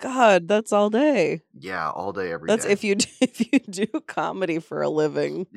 God, 0.00 0.48
that's 0.48 0.72
all 0.72 0.90
day. 0.90 1.42
Yeah, 1.52 1.88
all 1.90 2.12
day, 2.12 2.32
every 2.32 2.48
day. 2.48 2.52
That's 2.52 2.64
if 2.66 2.82
you 2.82 2.96
do, 2.96 3.06
if 3.20 3.52
you 3.52 3.60
do 3.60 3.86
comedy 4.06 4.58
for 4.58 4.82
a 4.82 4.88
living. 4.88 5.46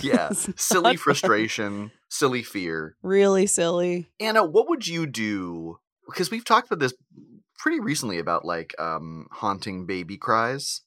yeah, 0.00 0.28
It's 0.30 0.48
silly 0.62 0.96
frustration, 0.96 1.90
silly 2.08 2.44
fear. 2.44 2.96
Really 3.02 3.46
silly. 3.46 4.10
Anna, 4.20 4.44
what 4.44 4.68
would 4.68 4.86
you 4.86 5.06
do? 5.06 5.80
Because 6.12 6.30
we've 6.30 6.44
talked 6.44 6.68
about 6.68 6.78
this 6.80 6.94
pretty 7.58 7.80
recently 7.80 8.18
about 8.18 8.44
like 8.44 8.74
um 8.80 9.26
haunting 9.30 9.86
baby 9.86 10.16
cries. 10.16 10.82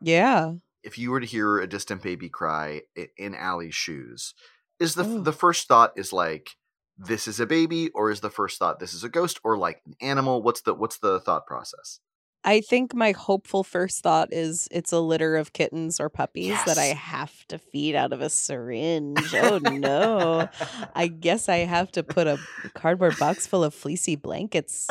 Yeah. 0.00 0.54
If 0.82 0.98
you 0.98 1.10
were 1.10 1.20
to 1.20 1.26
hear 1.26 1.58
a 1.58 1.66
distant 1.66 2.02
baby 2.02 2.28
cry 2.28 2.82
in 3.16 3.34
Allie's 3.34 3.74
shoes, 3.74 4.34
is 4.78 4.94
the 4.94 5.04
Oh. 5.04 5.20
the 5.20 5.32
first 5.32 5.68
thought 5.68 5.92
is 5.96 6.12
like 6.12 6.50
this 6.96 7.26
is 7.26 7.40
a 7.40 7.46
baby, 7.46 7.90
or 7.90 8.10
is 8.10 8.20
the 8.20 8.30
first 8.30 8.58
thought 8.58 8.78
this 8.78 8.92
is 8.94 9.04
a 9.04 9.08
ghost, 9.08 9.40
or 9.44 9.56
like 9.56 9.80
an 9.86 9.94
animal? 10.00 10.42
What's 10.42 10.60
the 10.62 10.74
what's 10.74 10.98
the 10.98 11.20
thought 11.20 11.46
process? 11.46 12.00
I 12.42 12.62
think 12.62 12.94
my 12.94 13.12
hopeful 13.12 13.62
first 13.62 14.02
thought 14.02 14.32
is 14.32 14.66
it's 14.70 14.92
a 14.92 15.00
litter 15.00 15.36
of 15.36 15.52
kittens 15.52 16.00
or 16.00 16.08
puppies 16.08 16.56
that 16.64 16.78
I 16.78 16.86
have 16.86 17.46
to 17.48 17.58
feed 17.58 17.94
out 17.94 18.12
of 18.14 18.22
a 18.22 18.30
syringe. 18.30 19.34
Oh 19.34 19.58
no. 19.58 20.48
I 20.94 21.08
guess 21.08 21.48
I 21.50 21.58
have 21.58 21.92
to 21.92 22.02
put 22.02 22.26
a 22.26 22.38
cardboard 22.74 23.18
box 23.18 23.46
full 23.46 23.62
of 23.62 23.74
fleecy 23.74 24.16
blankets. 24.16 24.88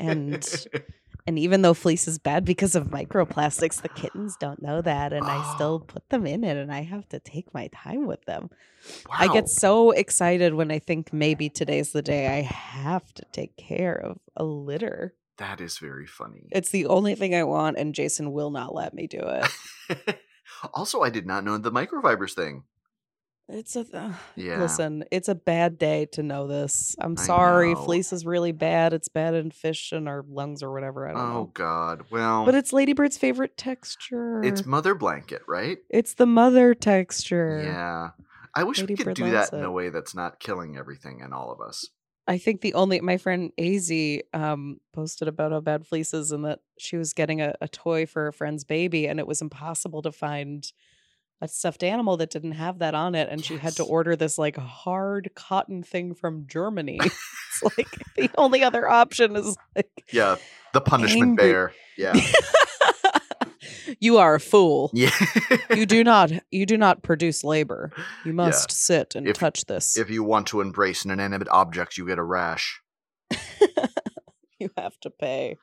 And 0.00 0.44
and 1.26 1.38
even 1.38 1.62
though 1.62 1.72
fleece 1.72 2.08
is 2.08 2.18
bad 2.18 2.44
because 2.44 2.74
of 2.74 2.88
microplastics, 2.88 3.80
the 3.80 3.88
kittens 3.88 4.36
don't 4.40 4.60
know 4.60 4.82
that 4.82 5.12
and 5.12 5.24
I 5.24 5.54
still 5.54 5.82
Oh. 5.82 5.86
put 5.86 6.08
them 6.08 6.26
in 6.26 6.42
it 6.42 6.56
and 6.56 6.72
I 6.72 6.82
have 6.82 7.08
to 7.10 7.20
take 7.20 7.54
my 7.54 7.68
time 7.68 8.08
with 8.08 8.24
them. 8.24 8.50
I 9.08 9.28
get 9.32 9.48
so 9.48 9.92
excited 9.92 10.54
when 10.54 10.72
I 10.72 10.80
think 10.80 11.12
maybe 11.12 11.48
today's 11.48 11.92
the 11.92 12.02
day 12.02 12.26
I 12.26 12.42
have 12.42 13.14
to 13.14 13.24
take 13.30 13.56
care 13.56 13.94
of 13.94 14.18
a 14.36 14.42
litter. 14.42 15.14
That 15.42 15.60
is 15.60 15.78
very 15.78 16.06
funny. 16.06 16.48
It's 16.52 16.70
the 16.70 16.86
only 16.86 17.14
thing 17.16 17.34
I 17.34 17.42
want, 17.44 17.76
and 17.76 17.94
Jason 17.94 18.32
will 18.32 18.50
not 18.50 18.74
let 18.74 18.94
me 18.94 19.06
do 19.06 19.20
it. 19.20 20.18
also, 20.74 21.00
I 21.02 21.10
did 21.10 21.26
not 21.26 21.44
know 21.44 21.58
the 21.58 21.72
microfibers 21.72 22.32
thing. 22.34 22.62
It's 23.48 23.74
a 23.76 23.84
uh, 23.92 24.12
Yeah. 24.36 24.60
listen. 24.60 25.04
It's 25.10 25.28
a 25.28 25.34
bad 25.34 25.76
day 25.76 26.06
to 26.12 26.22
know 26.22 26.46
this. 26.46 26.94
I'm 27.00 27.16
sorry. 27.16 27.74
Fleece 27.74 28.12
is 28.12 28.24
really 28.24 28.52
bad. 28.52 28.92
It's 28.92 29.08
bad 29.08 29.34
in 29.34 29.50
fish 29.50 29.90
and 29.92 30.08
our 30.08 30.24
lungs 30.26 30.62
or 30.62 30.72
whatever. 30.72 31.08
I 31.08 31.12
don't 31.12 31.20
Oh 31.20 31.32
know. 31.34 31.50
God. 31.52 32.04
Well, 32.10 32.44
But 32.46 32.54
it's 32.54 32.72
Ladybird's 32.72 33.18
favorite 33.18 33.56
texture. 33.56 34.42
it's 34.44 34.64
mother 34.64 34.94
blanket, 34.94 35.42
right? 35.48 35.78
it's 35.90 36.14
the 36.14 36.24
mother 36.26 36.72
texture. 36.72 37.60
Yeah. 37.64 38.10
I 38.54 38.62
wish 38.64 38.80
we 38.82 38.94
could 38.96 39.06
Bird 39.06 39.16
do 39.16 39.30
that 39.32 39.52
in 39.52 39.58
it. 39.60 39.64
a 39.64 39.70
way 39.70 39.88
that's 39.88 40.14
not 40.14 40.38
killing 40.38 40.76
everything 40.76 41.20
and 41.20 41.34
all 41.34 41.50
of 41.50 41.60
us. 41.60 41.88
I 42.26 42.38
think 42.38 42.60
the 42.60 42.74
only 42.74 43.00
my 43.00 43.16
friend 43.16 43.52
Az 43.58 43.90
um 44.32 44.78
posted 44.92 45.28
about 45.28 45.52
how 45.52 45.60
bad 45.60 45.86
fleeces 45.86 46.32
and 46.32 46.44
that 46.44 46.60
she 46.78 46.96
was 46.96 47.12
getting 47.12 47.40
a, 47.40 47.54
a 47.60 47.68
toy 47.68 48.06
for 48.06 48.28
a 48.28 48.32
friend's 48.32 48.64
baby 48.64 49.06
and 49.06 49.18
it 49.18 49.26
was 49.26 49.42
impossible 49.42 50.02
to 50.02 50.12
find 50.12 50.72
a 51.40 51.48
stuffed 51.48 51.82
animal 51.82 52.16
that 52.16 52.30
didn't 52.30 52.52
have 52.52 52.78
that 52.78 52.94
on 52.94 53.16
it 53.16 53.28
and 53.28 53.44
she 53.44 53.56
had 53.58 53.74
to 53.74 53.82
order 53.82 54.14
this 54.14 54.38
like 54.38 54.56
hard 54.56 55.30
cotton 55.34 55.82
thing 55.82 56.14
from 56.14 56.46
Germany. 56.46 56.98
it's 57.62 57.76
like 57.76 57.88
the 58.16 58.30
only 58.38 58.62
other 58.62 58.88
option 58.88 59.36
is 59.36 59.56
like 59.74 60.04
Yeah. 60.12 60.36
The 60.72 60.80
punishment 60.80 61.32
Angry. 61.32 61.52
bear. 61.52 61.72
Yeah. 61.98 62.14
you 64.00 64.18
are 64.18 64.34
a 64.34 64.40
fool. 64.40 64.90
Yeah. 64.94 65.10
You 65.74 65.86
do 65.86 66.04
not 66.04 66.30
you 66.50 66.66
do 66.66 66.76
not 66.76 67.02
produce 67.02 67.44
labor. 67.44 67.90
You 68.24 68.32
must 68.32 68.70
sit 68.70 69.14
and 69.14 69.26
If- 69.28 69.36
touch 69.38 69.64
this. 69.66 69.96
if 69.96 70.10
you 70.10 70.22
want 70.22 70.46
to 70.48 70.60
embrace 70.60 71.04
an 71.04 71.10
inanimate 71.10 71.48
object, 71.50 71.96
you 71.96 72.06
get 72.06 72.18
a 72.18 72.22
rash. 72.24 72.80
you 74.58 74.70
have 74.76 74.98
to 75.00 75.10
pay. 75.10 75.56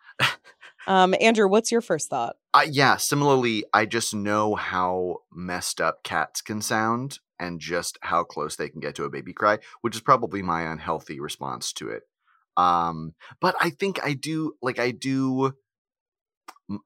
Um, 0.87 1.13
Andrew, 1.21 1.47
what's 1.47 1.71
your 1.71 1.81
first 1.81 2.09
thought? 2.09 2.35
Uh, 2.53 2.65
yeah, 2.69 2.97
similarly, 2.97 3.63
I 3.73 3.85
just 3.85 4.13
know 4.13 4.55
how 4.55 5.17
messed 5.31 5.79
up 5.79 6.03
cats 6.03 6.41
can 6.41 6.61
sound 6.61 7.19
and 7.39 7.59
just 7.59 7.97
how 8.01 8.23
close 8.23 8.55
they 8.55 8.69
can 8.69 8.79
get 8.79 8.95
to 8.95 9.03
a 9.03 9.09
baby 9.09 9.33
cry, 9.33 9.59
which 9.81 9.95
is 9.95 10.01
probably 10.01 10.41
my 10.41 10.63
unhealthy 10.63 11.19
response 11.19 11.71
to 11.73 11.89
it. 11.89 12.03
Um, 12.57 13.13
but 13.39 13.55
I 13.61 13.69
think 13.69 14.03
I 14.03 14.13
do 14.13 14.53
like 14.61 14.79
I 14.79 14.91
do 14.91 15.53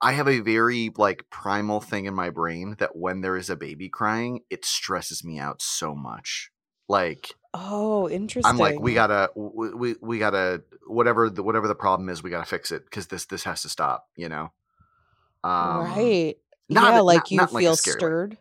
I 0.02 0.14
have 0.14 0.28
a 0.28 0.40
very 0.40 0.92
like 0.98 1.30
primal 1.30 1.82
thing 1.82 2.06
in 2.06 2.14
my 2.14 2.30
brain 2.30 2.76
that 2.80 2.96
when 2.96 3.22
there 3.22 3.36
is 3.36 3.50
a 3.50 3.56
baby 3.56 3.90
crying, 3.90 4.42
it 4.50 4.66
stresses 4.66 5.24
me 5.24 5.40
out 5.40 5.62
so 5.62 5.94
much. 5.94 6.52
Like 6.88 7.34
Oh, 7.54 8.10
interesting. 8.10 8.50
I'm 8.50 8.58
like, 8.58 8.80
we 8.80 8.96
gotta, 8.96 9.30
we, 9.36 9.74
we, 9.76 9.96
we 10.02 10.20
gotta, 10.20 10.64
whatever 10.88 11.30
the 11.30 11.44
whatever 11.44 11.68
the 11.68 11.76
problem 11.76 12.10
is, 12.10 12.24
we 12.24 12.32
gotta 12.32 12.48
fix 12.48 12.72
it 12.72 12.84
because 12.86 13.08
this 13.08 13.26
this 13.26 13.44
has 13.44 13.62
to 13.62 13.70
stop. 13.70 14.08
You 14.16 14.30
know, 14.30 14.52
um, 15.44 15.84
right. 15.84 16.36
not 16.68 16.94
yeah, 16.94 17.00
like 17.02 17.18
not- 17.18 17.32
you 17.32 17.38
not 17.38 17.54
like 17.54 17.62
feel 17.62 17.72
way. 17.74 17.76
stirred. 17.76 18.30
like 18.32 18.40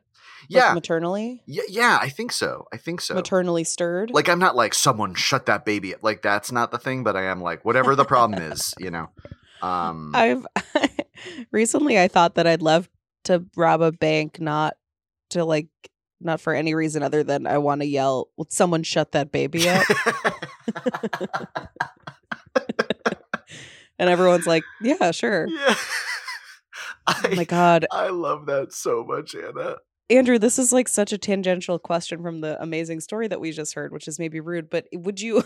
Yeah, 0.49 0.73
maternally, 0.73 1.43
yeah, 1.47 1.63
yeah. 1.69 1.99
I 2.01 2.09
think 2.09 2.33
so. 2.33 2.67
I 2.73 2.79
think 2.79 3.03
so. 3.03 3.15
maternally 3.15 3.65
stirred. 3.65 4.11
Like 4.11 4.31
I'm 4.31 4.39
not 4.39 4.57
like 4.57 4.73
someone 4.73 5.15
shut 5.15 5.45
that 5.45 5.67
baby. 5.67 5.95
up. 5.95 6.03
Like 6.03 6.23
that's 6.23 6.51
not 6.51 6.71
the 6.71 6.79
thing. 6.79 7.05
But 7.05 7.15
I 7.15 7.25
am 7.25 7.43
like 7.43 7.67
whatever 7.67 7.95
the 7.95 8.07
problem 8.07 8.41
is. 8.41 8.75
You 8.79 8.91
know. 8.91 9.11
Um. 9.63 10.11
I've 10.13 10.45
recently 11.51 11.99
I 11.99 12.09
thought 12.09 12.35
that 12.37 12.47
I'd 12.47 12.63
love 12.63 12.89
to 13.25 13.45
rob 13.57 13.81
a 13.83 13.93
bank, 13.93 14.41
not 14.41 14.77
to 15.31 15.45
like, 15.45 15.69
not 16.21 16.41
for 16.41 16.55
any 16.55 16.75
reason 16.75 17.03
other 17.03 17.23
than 17.25 17.47
I 17.47 17.59
want 17.59 17.81
to 17.81 17.87
yell, 17.87 18.29
"Would 18.37 18.53
someone 18.53 18.83
shut 18.83 19.13
that 19.13 19.33
baby 19.33 19.69
up?" 19.69 19.87
and 23.99 24.09
everyone's 24.09 24.47
like, 24.47 24.63
"Yeah, 24.81 25.11
sure." 25.11 25.49
yeah. 25.49 25.75
Oh 27.07 27.35
my 27.35 27.45
god, 27.45 27.87
I 27.91 28.09
love 28.09 28.47
that 28.47 28.73
so 28.73 29.05
much, 29.05 29.35
Anna. 29.35 29.77
Andrew, 30.13 30.39
this 30.39 30.59
is 30.59 30.75
like 30.75 30.89
such 30.89 31.15
a 31.15 31.19
tangential 31.19 31.79
question 31.79 32.23
from 32.23 32.43
the 32.43 32.61
amazing 32.63 33.01
story 33.01 33.29
that 33.29 33.41
we 33.41 33.51
just 33.51 33.73
heard, 33.73 33.93
which 33.93 34.07
is 34.07 34.19
maybe 34.19 34.41
rude, 34.41 34.69
but 34.69 34.87
would 34.93 35.23
you 35.23 35.43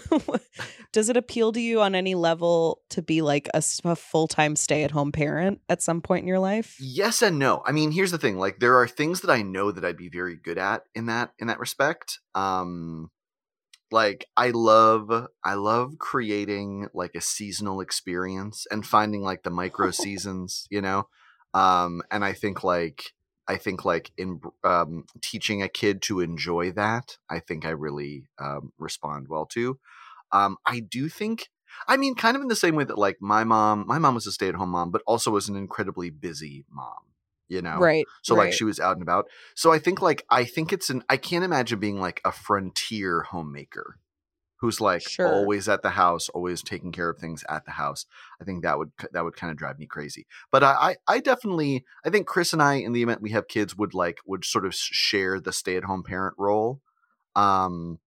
does 0.93 1.09
it 1.09 1.17
appeal 1.17 1.53
to 1.53 1.61
you 1.61 1.81
on 1.81 1.95
any 1.95 2.17
level 2.17 2.83
to 2.91 3.01
be 3.01 3.23
like 3.23 3.49
a, 3.55 3.63
full 3.63 4.27
time 4.27 4.57
stay 4.57 4.83
at 4.83 4.91
home 4.91 5.13
parent 5.13 5.61
at 5.69 5.83
some 5.83 6.01
point 6.01 6.23
in 6.23 6.29
your 6.29 6.41
life? 6.41 6.77
Yes 6.81 7.23
and 7.23 7.39
no. 7.39 7.63
I 7.65 7.71
mean, 7.71 7.93
here's 7.93 8.11
the 8.11 8.19
thing. 8.19 8.39
Like 8.39 8.59
there 8.59 8.75
are 8.77 8.89
things 8.89 9.21
that 9.21 9.31
I 9.31 9.43
know 9.43 9.71
that 9.71 9.85
I'd 9.85 9.97
be 9.97 10.09
very 10.09 10.35
good 10.35 10.59
at 10.59 10.83
in 10.97 11.07
that 11.07 11.31
in 11.39 11.47
that 11.47 11.61
respect. 11.61 12.19
Um 12.35 13.13
like 13.93 14.27
I 14.37 14.51
love 14.51 15.29
I 15.45 15.55
love 15.55 15.93
creating 16.01 16.89
like 16.93 17.15
a 17.15 17.21
seasonal 17.21 17.81
experience 17.81 18.67
and 18.69 18.85
finding 18.85 19.23
like 19.23 19.45
the 19.45 19.51
micro 19.51 19.91
seasons, 19.93 20.67
you 20.71 20.81
know. 20.81 21.07
Um 21.55 22.03
and 22.11 22.25
I 22.25 22.33
think 22.33 22.65
like 22.65 23.13
I 23.49 23.57
think 23.57 23.85
like 23.85 24.11
in 24.17 24.41
um 24.65 25.05
teaching 25.21 25.63
a 25.63 25.69
kid 25.69 26.03
to 26.03 26.21
enjoy 26.21 26.73
that, 26.73 27.19
I 27.31 27.41
think 27.41 27.65
I 27.65 27.71
really 27.71 28.25
um 28.39 28.73
respond 28.79 29.29
well 29.29 29.47
to. 29.47 29.79
Um 30.33 30.57
I 30.67 30.81
do 30.81 31.09
think 31.09 31.49
I 31.89 31.97
mean, 31.97 32.15
kind 32.15 32.37
of 32.37 32.43
in 32.43 32.49
the 32.49 32.57
same 32.57 32.75
way 32.75 32.85
that 32.85 32.99
like 32.99 33.19
my 33.21 33.45
mom, 33.45 33.85
my 33.87 33.99
mom 33.99 34.15
was 34.15 34.27
a 34.27 34.33
stay 34.33 34.49
at 34.49 34.55
home 34.55 34.71
mom, 34.71 34.91
but 34.91 35.03
also 35.07 35.31
was 35.31 35.49
an 35.49 35.57
incredibly 35.57 36.11
busy 36.11 36.65
mom, 36.71 37.13
you 37.49 37.61
know? 37.61 37.79
Right. 37.79 38.07
So 38.23 38.35
right. 38.35 38.47
like 38.47 38.53
she 38.53 38.65
was 38.65 38.81
out 38.81 38.95
and 38.95 39.03
about. 39.03 39.27
So 39.55 39.73
I 39.73 39.79
think 39.79 40.01
like 40.01 40.25
I 40.31 40.45
think 40.45 40.73
it's 40.73 40.91
an 40.91 41.03
I 41.09 41.17
can't 41.17 41.45
imagine 41.45 41.79
being 41.79 42.01
like 42.01 42.21
a 42.25 42.33
frontier 42.33 43.23
homemaker 43.23 43.99
who's 44.61 44.81
like 44.81 45.03
Sure. 45.03 45.27
always 45.33 45.69
at 45.69 45.83
the 45.83 45.91
house, 45.91 46.29
always 46.31 46.63
taking 46.63 46.93
care 46.93 47.11
of 47.11 47.19
things 47.19 47.45
at 47.49 47.65
the 47.65 47.73
house. 47.73 48.07
I 48.41 48.45
think 48.45 48.63
that 48.63 48.79
would 48.79 48.91
that 49.13 49.25
would 49.25 49.37
kind 49.37 49.51
of 49.51 49.57
drive 49.57 49.79
me 49.79 49.87
crazy. 49.87 50.27
But 50.51 50.63
I 50.65 50.73
I, 50.73 50.97
I 51.17 51.21
definitely 51.21 51.85
I 52.05 52.11
think 52.11 52.27
Chris 52.27 52.53
and 52.53 52.63
I 52.63 52.75
in 52.75 52.93
the 52.93 53.03
event 53.03 53.23
we 53.23 53.31
have 53.31 53.49
kids 53.49 53.77
would 53.77 53.95
like 53.95 54.19
would 54.27 54.45
sort 54.45 54.67
of 54.67 54.75
share 54.75 55.41
the 55.41 55.53
stay 55.53 55.77
at 55.77 55.85
home 55.85 56.03
parent 56.03 56.35
role. 56.39 56.81
Um 57.35 57.99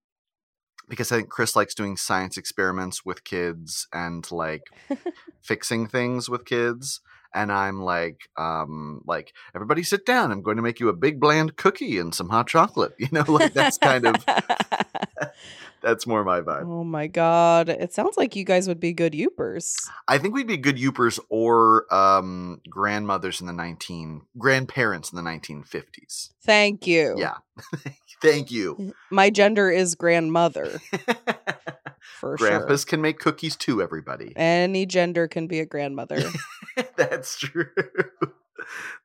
because 0.88 1.12
I 1.12 1.18
think 1.18 1.30
Chris 1.30 1.56
likes 1.56 1.76
doing 1.76 1.98
science 1.98 2.36
experiments 2.36 3.06
with 3.06 3.24
kids 3.24 3.88
and 3.94 4.30
like 4.32 4.64
fixing 5.42 5.88
things 5.88 6.30
with 6.30 6.46
kids 6.46 7.02
and 7.32 7.52
i'm 7.52 7.80
like 7.80 8.22
um 8.38 9.02
like 9.06 9.34
everybody 9.54 9.84
sit 9.84 10.04
down 10.04 10.32
i'm 10.32 10.42
going 10.42 10.58
to 10.58 10.64
make 10.64 10.80
you 10.80 10.90
a 10.90 10.94
big 10.94 11.20
bland 11.20 11.56
cookie 11.58 12.00
and 12.00 12.16
some 12.16 12.30
hot 12.30 12.48
chocolate 12.48 12.94
you 13.00 13.08
know 13.12 13.24
like 13.28 13.54
that's 13.54 13.78
kind 13.78 14.08
of 14.08 14.16
that's 15.82 16.06
more 16.08 16.24
my 16.24 16.42
vibe 16.42 16.64
oh 16.66 16.84
my 16.84 17.08
god! 17.08 17.70
It 17.70 17.94
sounds 17.94 18.18
like 18.18 18.36
you 18.36 18.44
guys 18.44 18.68
would 18.68 18.80
be 18.80 18.94
good 18.94 19.14
yoopers. 19.14 19.76
i 20.08 20.18
think 20.18 20.34
we'd 20.34 20.48
be 20.48 20.58
good 20.58 20.78
yoopers 20.78 21.20
or 21.30 21.86
um 21.94 22.62
grandmothers 22.70 23.42
in 23.42 23.48
the 23.48 23.54
19 23.54 24.22
grandparents 24.38 25.12
in 25.12 25.16
the 25.16 25.30
1950s 25.30 26.30
Thank 26.44 26.88
you. 26.88 27.16
yeah 27.18 27.36
thank 28.22 28.52
you 28.52 28.94
My 29.12 29.30
gender 29.30 29.70
is 29.70 29.96
grandmother 29.96 30.80
for 32.20 32.36
grandpas 32.38 32.82
sure. 32.82 32.90
can 32.90 33.02
make 33.02 33.20
cookies 33.20 33.56
too 33.56 33.82
everybody 33.82 34.34
Any 34.36 34.86
gender 34.86 35.28
can 35.28 35.48
be 35.48 35.60
a 35.60 35.66
grandmother. 35.66 36.22
that's 36.96 37.38
true 37.38 37.70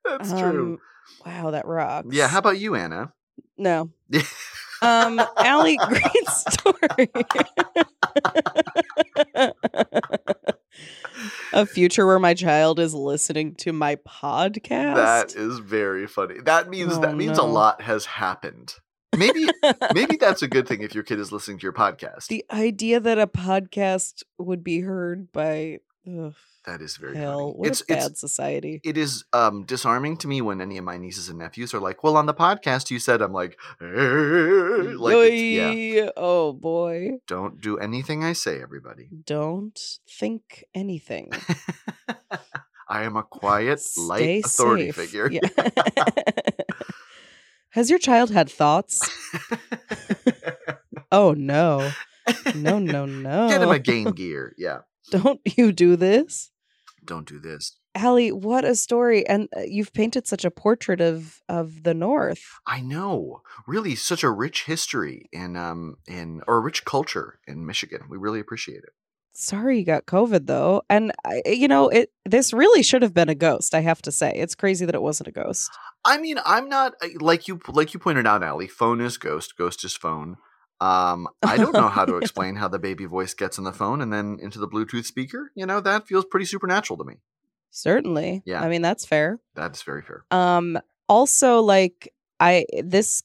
that's 0.04 0.30
true 0.30 0.78
Um, 1.26 1.32
wow, 1.44 1.50
that 1.50 1.66
rocks. 1.66 2.08
yeah 2.10 2.28
how 2.28 2.38
about 2.38 2.58
you 2.58 2.74
anna 2.74 3.12
No. 3.56 3.90
Um, 4.84 5.20
Allie, 5.38 5.76
great 5.88 6.28
story. 6.28 7.10
a 11.52 11.66
future 11.66 12.06
where 12.06 12.18
my 12.18 12.34
child 12.34 12.78
is 12.78 12.94
listening 12.94 13.54
to 13.56 13.72
my 13.72 13.96
podcast. 13.96 14.94
That 14.96 15.34
is 15.34 15.58
very 15.58 16.06
funny. 16.06 16.36
That 16.44 16.68
means 16.68 16.94
Oh, 16.94 17.00
that 17.00 17.16
means 17.16 17.38
a 17.38 17.42
lot 17.44 17.82
has 17.82 18.04
happened. 18.06 18.74
Maybe 19.16 19.46
maybe 19.94 20.16
that's 20.16 20.42
a 20.42 20.48
good 20.48 20.66
thing 20.66 20.82
if 20.82 20.94
your 20.94 21.04
kid 21.04 21.20
is 21.20 21.30
listening 21.30 21.58
to 21.58 21.62
your 21.62 21.72
podcast. 21.72 22.26
the 22.26 22.44
idea 22.50 22.98
that 23.00 23.18
a 23.18 23.26
podcast 23.28 24.24
would 24.38 24.64
be 24.64 24.80
heard 24.80 25.30
by 25.32 25.78
ugh, 26.08 26.34
that 26.64 26.80
is 26.80 26.96
very 26.96 27.16
hell. 27.16 27.38
funny. 27.38 27.52
What 27.58 27.68
It's 27.68 27.80
a 27.82 27.84
bad 27.86 28.10
it's 28.12 28.20
society. 28.20 28.80
it 28.84 28.96
is 28.96 29.24
um 29.32 29.64
disarming 29.64 30.16
to 30.18 30.28
me 30.28 30.40
when 30.40 30.60
any 30.60 30.78
of 30.78 30.84
my 30.84 30.96
nieces 30.96 31.28
and 31.28 31.38
nephews 31.38 31.74
are 31.74 31.80
like, 31.80 32.02
"Well, 32.02 32.16
on 32.16 32.26
the 32.26 32.34
podcast 32.34 32.90
you 32.90 32.98
said," 32.98 33.20
I'm 33.22 33.32
like, 33.32 33.58
"Eh," 33.80 34.94
like 34.96 35.32
yeah. 35.32 36.10
Oh 36.16 36.52
boy. 36.52 37.18
Don't 37.26 37.60
do 37.60 37.78
anything 37.78 38.24
I 38.24 38.32
say, 38.32 38.60
everybody. 38.62 39.08
Don't 39.24 39.78
think 40.08 40.64
anything. 40.74 41.30
I 42.88 43.04
am 43.04 43.16
a 43.16 43.22
quiet, 43.22 43.80
light 43.96 44.44
authority 44.44 44.92
safe. 44.92 44.96
figure. 44.96 45.30
Yeah. 45.30 45.40
Has 47.70 47.90
your 47.90 47.98
child 47.98 48.30
had 48.30 48.48
thoughts? 48.50 49.00
Oh 51.10 51.32
no. 51.32 51.90
No, 52.54 52.78
no, 52.78 53.04
no. 53.06 53.48
Get 53.48 53.62
him 53.62 53.70
a 53.70 53.78
game 53.78 54.12
gear. 54.12 54.54
Yeah. 54.56 54.78
Don't 55.10 55.40
you 55.44 55.72
do 55.72 55.96
this? 55.96 56.50
Don't 57.04 57.28
do 57.28 57.38
this. 57.38 57.76
Allie, 57.94 58.32
what 58.32 58.64
a 58.64 58.74
story. 58.74 59.26
And 59.26 59.48
uh, 59.56 59.60
you've 59.66 59.92
painted 59.92 60.26
such 60.26 60.44
a 60.44 60.50
portrait 60.50 61.00
of 61.00 61.40
of 61.48 61.84
the 61.84 61.94
North. 61.94 62.42
I 62.66 62.80
know. 62.80 63.42
Really 63.66 63.94
such 63.94 64.24
a 64.24 64.30
rich 64.30 64.64
history 64.64 65.28
in 65.32 65.56
um 65.56 65.96
in 66.06 66.40
or 66.46 66.56
a 66.56 66.60
rich 66.60 66.84
culture 66.84 67.38
in 67.46 67.66
Michigan. 67.66 68.02
We 68.08 68.18
really 68.18 68.40
appreciate 68.40 68.78
it. 68.78 68.90
Sorry 69.36 69.78
you 69.80 69.84
got 69.84 70.06
COVID 70.06 70.46
though. 70.46 70.82
And 70.88 71.12
I, 71.24 71.42
you 71.46 71.68
know, 71.68 71.88
it 71.88 72.10
this 72.24 72.52
really 72.52 72.82
should 72.82 73.02
have 73.02 73.14
been 73.14 73.28
a 73.28 73.34
ghost, 73.34 73.74
I 73.74 73.80
have 73.80 74.00
to 74.02 74.12
say. 74.12 74.32
It's 74.34 74.54
crazy 74.54 74.86
that 74.86 74.94
it 74.94 75.02
wasn't 75.02 75.28
a 75.28 75.32
ghost. 75.32 75.70
I 76.04 76.18
mean, 76.18 76.38
I'm 76.44 76.68
not 76.68 76.94
like 77.20 77.48
you 77.48 77.60
like 77.68 77.94
you 77.94 78.00
pointed 78.00 78.26
out, 78.26 78.42
Allie. 78.42 78.68
Phone 78.68 79.00
is 79.00 79.18
ghost, 79.18 79.56
ghost 79.56 79.84
is 79.84 79.96
phone. 79.96 80.36
Um, 80.84 81.28
I 81.42 81.56
don't 81.56 81.72
know 81.72 81.88
how 81.88 82.04
to 82.04 82.16
explain 82.22 82.56
how 82.56 82.68
the 82.68 82.78
baby 82.78 83.06
voice 83.06 83.32
gets 83.32 83.56
in 83.56 83.64
the 83.64 83.72
phone 83.72 84.02
and 84.02 84.12
then 84.12 84.38
into 84.40 84.58
the 84.58 84.68
Bluetooth 84.68 85.06
speaker. 85.06 85.50
You 85.54 85.64
know, 85.64 85.80
that 85.80 86.06
feels 86.06 86.24
pretty 86.26 86.46
supernatural 86.46 86.98
to 86.98 87.04
me. 87.04 87.14
Certainly. 87.70 88.42
Yeah. 88.44 88.62
I 88.62 88.68
mean, 88.68 88.82
that's 88.82 89.06
fair. 89.06 89.40
That's 89.54 89.82
very 89.82 90.02
fair. 90.02 90.24
Um 90.30 90.78
also 91.08 91.60
like 91.60 92.12
I 92.38 92.66
this 92.82 93.22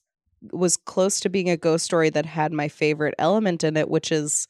was 0.52 0.78
close 0.78 1.20
to 1.20 1.28
being 1.28 1.50
a 1.50 1.56
ghost 1.56 1.84
story 1.84 2.08
that 2.10 2.24
had 2.24 2.52
my 2.52 2.68
favorite 2.68 3.14
element 3.18 3.62
in 3.62 3.76
it, 3.76 3.90
which 3.90 4.10
is 4.10 4.48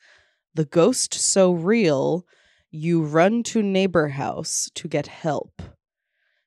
the 0.54 0.64
ghost 0.64 1.14
so 1.14 1.52
real 1.52 2.24
you 2.70 3.02
run 3.02 3.42
to 3.42 3.62
neighbor 3.62 4.08
house 4.08 4.70
to 4.76 4.86
get 4.86 5.08
help 5.08 5.60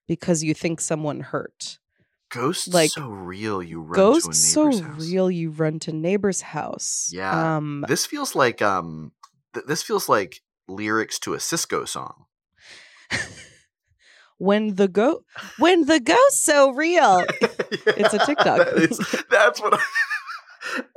because 0.07 0.43
you 0.43 0.53
think 0.53 0.79
someone 0.79 1.19
hurt. 1.19 1.79
Ghosts 2.33 2.67
like, 2.73 2.89
so 2.89 3.07
real 3.07 3.61
you 3.61 3.81
run 3.81 3.93
Ghosts 3.95 4.25
to 4.25 4.31
a 4.31 4.33
so 4.33 4.63
neighbor's 4.69 4.81
house. 4.81 5.11
real 5.11 5.31
you 5.31 5.49
run 5.51 5.79
to 5.79 5.91
neighbor's 5.91 6.41
house. 6.41 7.09
Yeah. 7.13 7.55
Um 7.57 7.85
This 7.87 8.05
feels 8.05 8.35
like 8.35 8.61
um 8.61 9.11
th- 9.53 9.65
this 9.67 9.83
feels 9.83 10.09
like 10.09 10.41
lyrics 10.67 11.19
to 11.19 11.33
a 11.33 11.37
Sisqó 11.37 11.87
song. 11.87 12.25
when 14.37 14.75
the 14.75 14.87
go 14.87 15.23
when 15.59 15.85
the 15.85 15.99
ghost 15.99 16.43
so 16.43 16.71
real. 16.71 17.23
It's 17.85 18.13
a 18.13 18.19
TikTok. 18.25 18.57
That 18.57 18.73
is- 18.77 19.23
that's 19.29 19.61
what 19.61 19.73
I, 19.75 19.83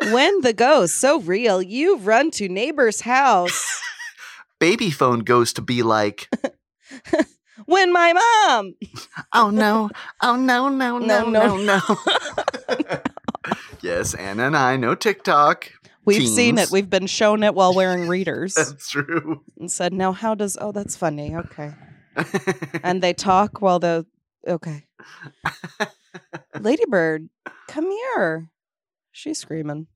when 0.12 0.40
the 0.40 0.52
ghost 0.52 1.00
so 1.00 1.20
real, 1.20 1.60
you 1.60 1.98
run 1.98 2.30
to 2.32 2.48
neighbor's 2.48 3.00
house. 3.02 3.66
baby 4.58 4.90
phone 4.90 5.20
goes 5.20 5.52
to 5.54 5.62
be 5.62 5.82
like, 5.82 6.30
When 7.64 7.92
my 7.92 8.12
mom 8.12 8.74
oh 9.32 9.50
no, 9.50 9.90
oh 10.22 10.36
no, 10.36 10.68
no, 10.68 10.98
No, 11.06 11.28
no, 11.28 11.56
no. 11.56 11.56
no, 11.56 11.80
no. 12.76 13.00
yes, 13.80 14.14
Anna 14.14 14.46
and 14.48 14.56
I 14.56 14.76
know 14.76 14.94
TikTok. 14.94 15.72
We've 16.04 16.28
seen 16.28 16.58
it. 16.58 16.70
We've 16.70 16.88
been 16.88 17.06
shown 17.08 17.42
it 17.42 17.54
while 17.54 17.74
wearing 17.74 18.06
readers 18.08 18.54
That's 18.54 18.88
true. 18.90 19.42
and 19.58 19.70
said, 19.70 19.92
now 19.92 20.12
how 20.12 20.34
does 20.34 20.56
oh 20.60 20.70
that's 20.72 20.96
funny. 20.96 21.34
Okay. 21.34 21.74
And 22.84 23.02
they 23.02 23.12
talk 23.12 23.60
while 23.60 23.78
the 23.78 24.06
okay. 24.46 24.84
Ladybird, 26.58 27.28
come 27.68 27.90
here. 27.90 28.48
She's 29.12 29.38
screaming. 29.38 29.86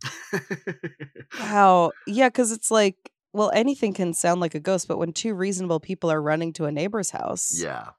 Wow. 1.39 1.93
Yeah, 2.07 2.29
because 2.29 2.53
it's 2.53 2.71
like, 2.71 3.11
well, 3.33 3.51
anything 3.55 3.93
can 3.95 4.13
sound 4.15 4.41
like 4.41 4.55
a 4.55 4.61
ghost, 4.61 4.89
but 4.89 4.99
when 4.99 5.13
two 5.13 5.35
reasonable 5.35 5.81
people 5.81 6.11
are 6.11 6.21
running 6.23 6.53
to 6.55 6.65
a 6.65 6.73
neighbor's 6.73 7.11
house, 7.11 7.61
yeah, 7.61 7.91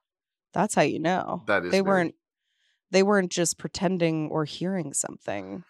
that's 0.52 0.74
how 0.74 0.82
you 0.82 0.98
know. 0.98 1.42
that 1.46 1.64
is. 1.64 1.70
they 1.70 1.80
very- 1.80 1.88
weren't 1.88 2.14
they 2.90 3.02
weren't 3.02 3.32
just 3.32 3.58
pretending 3.58 4.28
or 4.30 4.44
hearing 4.44 4.92
something. 4.92 5.64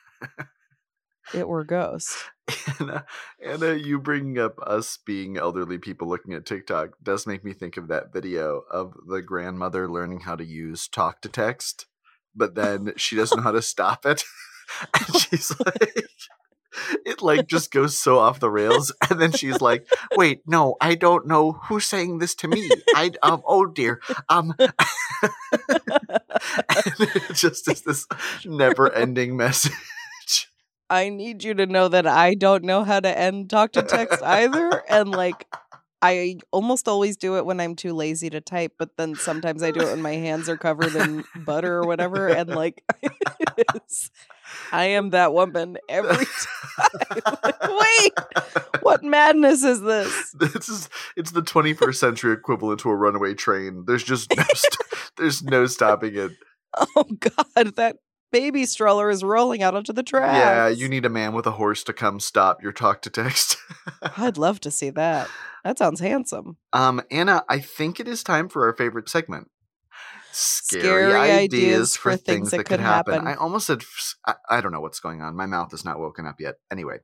it 1.34 1.48
were 1.48 1.64
ghosts. 1.64 2.24
Anna, 2.80 3.04
Anna, 3.44 3.74
you 3.74 4.00
bringing 4.00 4.38
up 4.38 4.58
us 4.60 4.98
being 5.06 5.36
elderly 5.36 5.78
people 5.78 6.08
looking 6.08 6.34
at 6.34 6.44
TikTok 6.44 6.90
does 7.02 7.26
make 7.26 7.44
me 7.44 7.52
think 7.52 7.76
of 7.76 7.86
that 7.88 8.12
video 8.12 8.62
of 8.70 8.94
the 9.08 9.22
grandmother 9.22 9.88
learning 9.88 10.20
how 10.20 10.34
to 10.34 10.44
use 10.44 10.88
talk 10.88 11.20
to 11.22 11.28
text, 11.28 11.86
but 12.34 12.56
then 12.56 12.92
she 12.96 13.14
doesn't 13.14 13.36
know 13.36 13.42
how 13.44 13.52
to 13.52 13.62
stop 13.62 14.04
it. 14.04 14.24
And 14.94 15.16
she's 15.20 15.52
like, 15.66 16.06
it 17.06 17.22
like 17.22 17.46
just 17.46 17.70
goes 17.70 17.96
so 17.96 18.18
off 18.18 18.40
the 18.40 18.50
rails. 18.50 18.92
And 19.10 19.20
then 19.20 19.32
she's 19.32 19.60
like, 19.60 19.86
wait, 20.16 20.40
no, 20.46 20.76
I 20.80 20.94
don't 20.94 21.26
know 21.26 21.52
who's 21.52 21.84
saying 21.84 22.18
this 22.18 22.34
to 22.36 22.48
me. 22.48 22.70
I, 22.94 23.10
um, 23.22 23.42
oh 23.46 23.66
dear. 23.66 24.00
Um, 24.30 24.54
it 24.58 24.70
just 27.34 27.70
is 27.70 27.82
this 27.82 28.06
never 28.46 28.90
ending 28.90 29.36
message. 29.36 29.72
I 30.88 31.10
need 31.10 31.44
you 31.44 31.54
to 31.54 31.66
know 31.66 31.88
that 31.88 32.06
I 32.06 32.34
don't 32.34 32.64
know 32.64 32.84
how 32.84 33.00
to 33.00 33.18
end 33.18 33.50
talk 33.50 33.72
to 33.72 33.82
text 33.82 34.22
either. 34.22 34.82
And 34.88 35.10
like, 35.10 35.46
I 36.02 36.38
almost 36.50 36.88
always 36.88 37.16
do 37.16 37.36
it 37.38 37.46
when 37.46 37.60
I'm 37.60 37.76
too 37.76 37.92
lazy 37.94 38.28
to 38.30 38.40
type, 38.40 38.72
but 38.78 38.96
then 38.96 39.14
sometimes 39.14 39.62
I 39.62 39.70
do 39.70 39.80
it 39.80 39.86
when 39.86 40.02
my 40.02 40.14
hands 40.14 40.48
are 40.48 40.56
covered 40.56 40.94
in 40.96 41.22
butter 41.44 41.76
or 41.76 41.86
whatever. 41.86 42.26
And 42.28 42.50
like, 42.50 42.82
I 44.72 44.84
am 44.86 45.10
that 45.10 45.32
woman 45.32 45.78
every 45.88 46.26
time. 46.76 47.20
Like, 47.44 47.62
Wait, 47.68 48.12
what 48.82 49.02
madness 49.04 49.62
is 49.62 49.80
this? 49.80 50.32
this 50.38 50.68
is 50.68 50.88
it's 51.16 51.30
the 51.30 51.40
21st 51.42 51.94
century 51.94 52.32
equivalent 52.32 52.80
to 52.80 52.90
a 52.90 52.96
runaway 52.96 53.34
train 53.34 53.84
there's 53.86 54.02
just 54.02 54.34
no 54.36 54.42
st- 54.54 54.76
there's 55.16 55.42
no 55.42 55.66
stopping 55.66 56.16
it 56.16 56.32
Oh 56.96 57.04
God, 57.20 57.76
that 57.76 57.96
baby 58.32 58.64
stroller 58.66 59.10
is 59.10 59.22
rolling 59.22 59.62
out 59.62 59.74
onto 59.74 59.92
the 59.92 60.02
track. 60.02 60.34
yeah 60.36 60.68
you 60.68 60.88
need 60.88 61.04
a 61.04 61.10
man 61.10 61.32
with 61.34 61.46
a 61.46 61.52
horse 61.52 61.84
to 61.84 61.92
come 61.92 62.18
stop 62.18 62.62
your 62.62 62.72
talk 62.72 63.02
to 63.02 63.10
text 63.10 63.56
I'd 64.16 64.36
love 64.38 64.58
to 64.60 64.70
see 64.70 64.90
that. 64.90 65.28
That 65.64 65.78
sounds 65.78 66.00
handsome. 66.00 66.56
um 66.72 67.00
anna 67.10 67.44
i 67.48 67.58
think 67.60 68.00
it 68.00 68.08
is 68.08 68.22
time 68.22 68.48
for 68.48 68.66
our 68.66 68.74
favorite 68.76 69.08
segment 69.08 69.48
scary, 70.32 70.82
Scary 70.82 71.12
ideas, 71.14 71.52
ideas 71.52 71.96
for 71.96 72.12
things, 72.12 72.24
things 72.24 72.50
that, 72.50 72.56
that 72.58 72.64
could 72.64 72.80
happen. 72.80 73.14
happen. 73.14 73.28
i 73.28 73.34
almost 73.34 73.66
said 73.66 73.82
"I 74.48 74.60
don't 74.60 74.72
know 74.72 74.80
what's 74.80 75.00
going 75.00 75.20
on 75.20 75.36
my 75.36 75.46
mouth 75.46 75.72
is 75.74 75.84
not 75.84 75.98
woken 75.98 76.26
up 76.26 76.36
yet 76.40 76.56
anyway 76.70 76.98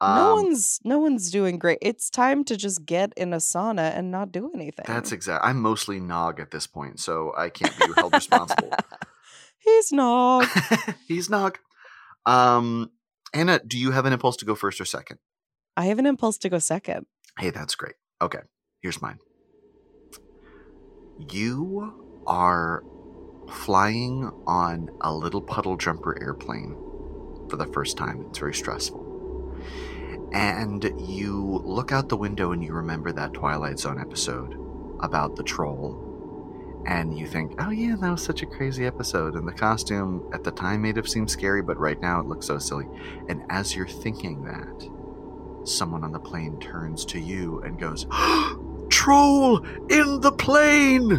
no 0.00 0.32
um, 0.32 0.42
one's 0.44 0.80
no 0.84 0.98
one's 0.98 1.30
doing 1.30 1.58
great. 1.58 1.78
It's 1.80 2.10
time 2.10 2.44
to 2.44 2.56
just 2.58 2.84
get 2.84 3.12
in 3.16 3.32
a 3.32 3.38
sauna 3.38 3.96
and 3.96 4.10
not 4.10 4.32
do 4.32 4.50
anything. 4.54 4.84
that's 4.86 5.12
exact 5.12 5.44
i'm 5.44 5.60
mostly 5.60 5.98
nog 5.98 6.40
at 6.40 6.50
this 6.50 6.66
point 6.66 7.00
so 7.00 7.32
i 7.38 7.48
can't 7.48 7.76
be 7.78 7.86
held 7.96 8.12
responsible 8.12 8.70
He's 9.58 9.92
not. 9.92 10.46
he's 11.08 11.30
nog 11.30 11.58
um 12.26 12.90
anna 13.32 13.60
do 13.66 13.78
you 13.78 13.92
have 13.92 14.04
an 14.04 14.12
impulse 14.12 14.36
to 14.36 14.44
go 14.44 14.54
first 14.54 14.78
or 14.80 14.84
second 14.84 15.18
I 15.76 15.86
have 15.86 15.98
an 15.98 16.06
impulse 16.06 16.38
to 16.38 16.48
go 16.48 16.60
second. 16.60 17.06
Hey, 17.36 17.50
that's 17.50 17.74
great. 17.74 17.94
Okay, 18.22 18.40
here's 18.80 19.02
mine. 19.02 19.18
You 21.30 22.22
are 22.26 22.82
flying 23.48 24.30
on 24.46 24.90
a 25.00 25.12
little 25.12 25.42
puddle 25.42 25.76
jumper 25.76 26.20
airplane 26.22 26.76
for 27.48 27.56
the 27.56 27.66
first 27.66 27.96
time. 27.96 28.24
It's 28.28 28.38
very 28.38 28.54
stressful. 28.54 29.02
And 30.32 30.82
you 30.98 31.62
look 31.64 31.92
out 31.92 32.08
the 32.08 32.16
window 32.16 32.52
and 32.52 32.64
you 32.64 32.72
remember 32.72 33.12
that 33.12 33.34
Twilight 33.34 33.78
Zone 33.78 34.00
episode 34.00 34.58
about 35.00 35.36
the 35.36 35.42
troll. 35.42 36.00
And 36.86 37.16
you 37.16 37.26
think, 37.26 37.54
oh, 37.58 37.70
yeah, 37.70 37.96
that 37.96 38.10
was 38.10 38.22
such 38.22 38.42
a 38.42 38.46
crazy 38.46 38.84
episode. 38.84 39.36
And 39.36 39.46
the 39.46 39.52
costume 39.52 40.28
at 40.32 40.44
the 40.44 40.50
time 40.50 40.82
made 40.82 40.98
it 40.98 41.08
seem 41.08 41.28
scary, 41.28 41.62
but 41.62 41.78
right 41.78 42.00
now 42.00 42.20
it 42.20 42.26
looks 42.26 42.46
so 42.46 42.58
silly. 42.58 42.86
And 43.28 43.42
as 43.48 43.74
you're 43.74 43.86
thinking 43.86 44.44
that, 44.44 44.88
someone 45.64 46.04
on 46.04 46.12
the 46.12 46.18
plane 46.20 46.58
turns 46.60 47.04
to 47.06 47.18
you 47.18 47.60
and 47.62 47.78
goes, 47.78 48.06
Troll 48.90 49.64
in 49.88 50.20
the 50.20 50.32
plane! 50.32 51.12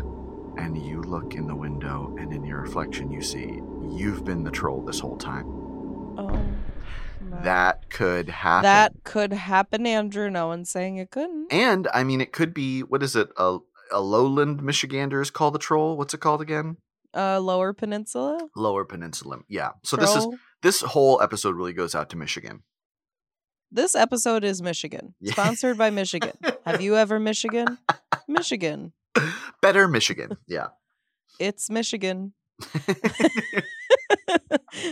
And 0.57 0.77
you 0.77 1.01
look 1.01 1.35
in 1.35 1.47
the 1.47 1.55
window, 1.55 2.15
and 2.19 2.31
in 2.33 2.45
your 2.45 2.61
reflection, 2.61 3.11
you 3.11 3.21
see 3.21 3.59
you've 3.91 4.23
been 4.23 4.43
the 4.43 4.51
troll 4.51 4.81
this 4.81 4.99
whole 4.99 5.17
time. 5.17 5.45
Oh, 6.17 6.41
no. 7.21 7.41
That 7.43 7.89
could 7.89 8.29
happen. 8.29 8.63
that 8.63 8.93
could 9.03 9.33
happen, 9.33 9.85
Andrew. 9.85 10.29
No 10.29 10.47
one's 10.47 10.69
saying 10.69 10.97
it 10.97 11.11
couldn't. 11.11 11.51
And, 11.51 11.87
I 11.93 12.03
mean, 12.03 12.21
it 12.21 12.31
could 12.31 12.53
be, 12.53 12.81
what 12.81 13.03
is 13.03 13.15
it? 13.15 13.29
A, 13.37 13.57
a 13.91 13.99
lowland 13.99 14.61
Michigander 14.61 15.21
is 15.21 15.29
called 15.31 15.55
the 15.55 15.59
troll. 15.59 15.97
What's 15.97 16.13
it 16.13 16.19
called 16.19 16.41
again? 16.41 16.77
Uh, 17.13 17.39
Lower 17.39 17.73
Peninsula. 17.73 18.39
Lower 18.55 18.85
Peninsula. 18.85 19.39
Yeah. 19.47 19.71
So 19.83 19.95
this 19.95 20.15
is 20.15 20.27
this 20.61 20.81
whole 20.81 21.21
episode 21.21 21.55
really 21.55 21.71
goes 21.71 21.95
out 21.95 22.09
to 22.09 22.17
Michigan. 22.17 22.63
This 23.71 23.95
episode 23.95 24.43
is 24.43 24.61
Michigan, 24.61 25.15
Yeah. 25.19 25.33
sponsored 25.33 25.77
by 25.77 25.89
Michigan. 25.89 26.37
Have 26.65 26.81
you 26.81 26.95
ever 26.95 27.19
Michigan? 27.19 27.77
Michigan. 28.27 28.93
Better 29.61 29.87
Michigan. 29.87 30.37
Yeah. 30.47 30.67
It's 31.39 31.69
Michigan. 31.69 32.33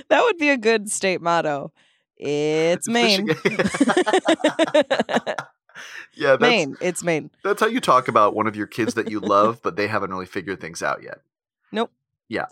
that 0.09 0.21
would 0.23 0.37
be 0.37 0.49
a 0.49 0.57
good 0.57 0.89
state 0.89 1.21
motto. 1.21 1.71
It's 2.17 2.87
Maine. 2.87 3.29
Yeah, 6.15 6.31
that's, 6.37 6.41
Maine. 6.41 6.77
It's 6.79 7.03
Maine. 7.03 7.31
That's 7.43 7.59
how 7.59 7.65
you 7.65 7.81
talk 7.81 8.07
about 8.07 8.35
one 8.35 8.45
of 8.45 8.55
your 8.55 8.67
kids 8.67 8.93
that 8.93 9.09
you 9.09 9.19
love, 9.19 9.61
but 9.63 9.75
they 9.75 9.87
haven't 9.87 10.11
really 10.11 10.27
figured 10.27 10.61
things 10.61 10.83
out 10.83 11.01
yet. 11.01 11.21
Nope. 11.71 11.91
Yeah. 12.29 12.45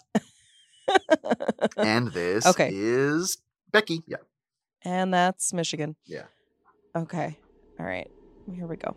And 1.77 2.07
this 2.11 2.43
Okay. 2.47 2.71
is 2.73 3.37
Becky. 3.71 4.01
Yeah. 4.07 4.17
And 4.83 5.13
that's 5.13 5.53
Michigan. 5.53 5.95
Yeah. 6.05 6.25
Okay. 6.95 7.37
All 7.79 7.85
right. 7.85 8.09
Here 8.53 8.67
we 8.67 8.75
go. 8.75 8.95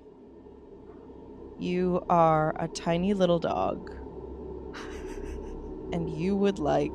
You 1.59 2.05
are 2.11 2.55
a 2.59 2.67
tiny 2.69 3.15
little 3.15 3.39
dog, 3.39 3.91
and 5.93 6.11
you 6.11 6.35
would 6.37 6.59
like 6.59 6.91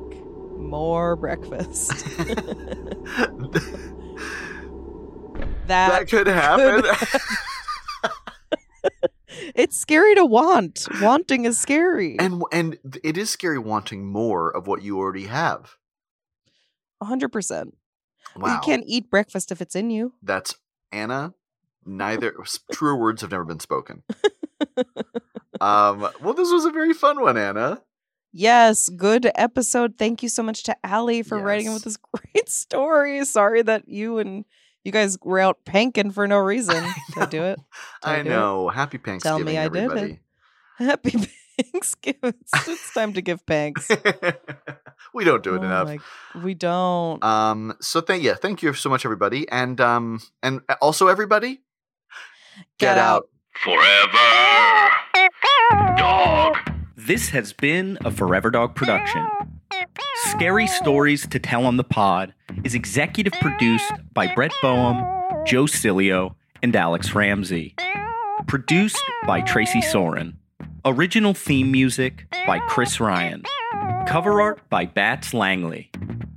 more 0.58 1.16
breakfast. 1.16 1.88
that 5.66 5.88
that 5.88 6.08
could 6.08 6.26
happen. 6.26 6.82
it's 9.54 9.76
scary 9.78 10.14
to 10.16 10.26
want. 10.26 10.86
Wanting 11.00 11.46
is 11.46 11.58
scary. 11.58 12.16
and 12.18 12.42
and 12.52 12.78
it 13.02 13.16
is 13.16 13.30
scary 13.30 13.58
wanting 13.58 14.06
more 14.06 14.54
of 14.54 14.66
what 14.66 14.82
you 14.82 14.98
already 14.98 15.26
have. 15.26 15.76
hundred 17.02 17.30
percent. 17.30 17.74
Wow. 18.36 18.54
You 18.54 18.60
can't 18.60 18.84
eat 18.86 19.10
breakfast 19.10 19.50
if 19.52 19.60
it's 19.60 19.74
in 19.74 19.90
you. 19.90 20.14
That's 20.22 20.54
Anna. 20.92 21.34
Neither 21.84 22.34
truer 22.72 22.96
words 22.96 23.22
have 23.22 23.30
never 23.30 23.44
been 23.44 23.60
spoken. 23.60 24.02
um, 25.60 26.08
well, 26.22 26.34
this 26.34 26.50
was 26.50 26.64
a 26.64 26.70
very 26.70 26.92
fun 26.92 27.20
one, 27.20 27.36
Anna. 27.36 27.82
Yes, 28.32 28.88
good 28.88 29.30
episode. 29.34 29.94
Thank 29.98 30.22
you 30.22 30.28
so 30.28 30.42
much 30.42 30.62
to 30.64 30.76
Allie 30.84 31.22
for 31.22 31.38
writing 31.38 31.66
in 31.66 31.72
with 31.72 31.82
this 31.84 31.96
great 32.12 32.48
story. 32.48 33.24
Sorry 33.24 33.62
that 33.62 33.88
you 33.88 34.18
and 34.18 34.44
you 34.84 34.92
guys 34.92 35.18
were 35.22 35.40
out 35.40 35.64
panking 35.64 36.12
for 36.12 36.28
no 36.28 36.38
reason. 36.38 36.84
Did 37.14 37.22
I 37.22 37.26
do 37.26 37.42
it? 37.42 37.58
Did 38.02 38.08
I 38.08 38.22
do 38.22 38.28
it? 38.30 38.32
know. 38.32 38.68
Happy 38.68 38.98
Thanksgiving, 38.98 39.38
Tell 39.38 39.44
me 39.44 39.58
I 39.58 39.68
did 39.68 39.76
it. 39.76 39.84
everybody. 39.84 40.20
Happy 40.78 41.28
Thanksgiving. 41.62 42.34
It's, 42.54 42.68
it's 42.68 42.94
time 42.94 43.12
to 43.14 43.22
give 43.22 43.40
thanks. 43.42 43.88
we 45.14 45.24
don't 45.24 45.42
do 45.42 45.54
it 45.54 45.60
Oh 45.60 45.64
enough. 45.64 45.86
my- 45.88 45.98
we 46.42 46.54
don't. 46.54 47.22
Um, 47.24 47.74
so 47.80 48.00
thank 48.00 48.22
yeah, 48.22 48.34
thank 48.34 48.62
you 48.62 48.72
so 48.74 48.88
much, 48.90 49.04
everybody, 49.04 49.48
and 49.50 49.80
um, 49.80 50.20
and 50.42 50.60
also 50.80 51.08
everybody, 51.08 51.60
Get 52.78 52.98
out. 52.98 53.28
Forever. 53.62 54.90
Dog. 55.96 56.56
This 56.96 57.30
has 57.30 57.52
been 57.52 57.98
a 58.04 58.10
Forever 58.10 58.50
Dog 58.50 58.74
production. 58.74 59.26
Scary 60.26 60.66
Stories 60.66 61.26
to 61.28 61.38
Tell 61.38 61.64
on 61.66 61.76
the 61.76 61.84
Pod 61.84 62.34
is 62.64 62.74
executive 62.74 63.32
produced 63.34 63.92
by 64.12 64.32
Brett 64.34 64.52
Boehm, 64.62 65.02
Joe 65.46 65.64
Cilio, 65.64 66.34
and 66.62 66.74
Alex 66.76 67.14
Ramsey. 67.14 67.74
Produced 68.46 69.02
by 69.26 69.40
Tracy 69.42 69.80
Soren. 69.80 70.38
Original 70.84 71.32
theme 71.34 71.70
music 71.70 72.26
by 72.46 72.58
Chris 72.60 73.00
Ryan. 73.00 73.42
Cover 74.06 74.40
art 74.40 74.66
by 74.70 74.86
Bats 74.86 75.34
Langley. 75.34 75.90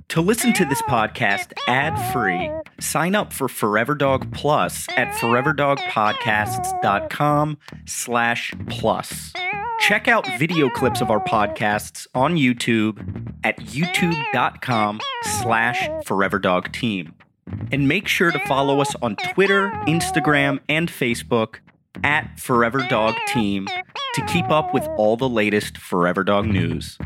To 0.08 0.20
listen 0.20 0.52
to 0.52 0.66
this 0.66 0.82
podcast 0.82 1.54
ad-free, 1.66 2.50
sign 2.78 3.14
up 3.14 3.32
for 3.32 3.48
Forever 3.48 3.94
Dog 3.94 4.30
Plus 4.34 4.86
at 4.90 5.14
foreverdogpodcasts.com 5.14 7.58
slash 7.86 8.52
plus. 8.68 9.32
Check 9.80 10.08
out 10.08 10.28
video 10.38 10.68
clips 10.68 11.00
of 11.00 11.10
our 11.10 11.24
podcasts 11.24 12.06
on 12.14 12.36
YouTube 12.36 12.98
at 13.44 13.56
youtube.com 13.60 15.00
slash 15.40 15.88
foreverdogteam. 16.04 17.14
And 17.72 17.88
make 17.88 18.08
sure 18.08 18.30
to 18.30 18.38
follow 18.40 18.80
us 18.80 18.94
on 19.00 19.16
Twitter, 19.16 19.70
Instagram, 19.86 20.60
and 20.68 20.90
Facebook 20.90 21.60
at 22.02 22.40
Forever 22.40 22.86
Dog 22.88 23.14
Team 23.28 23.66
to 24.14 24.26
keep 24.26 24.50
up 24.50 24.74
with 24.74 24.86
all 24.96 25.16
the 25.16 25.28
latest 25.28 25.78
Forever 25.78 26.24
Dog 26.24 26.46
news. 26.46 26.98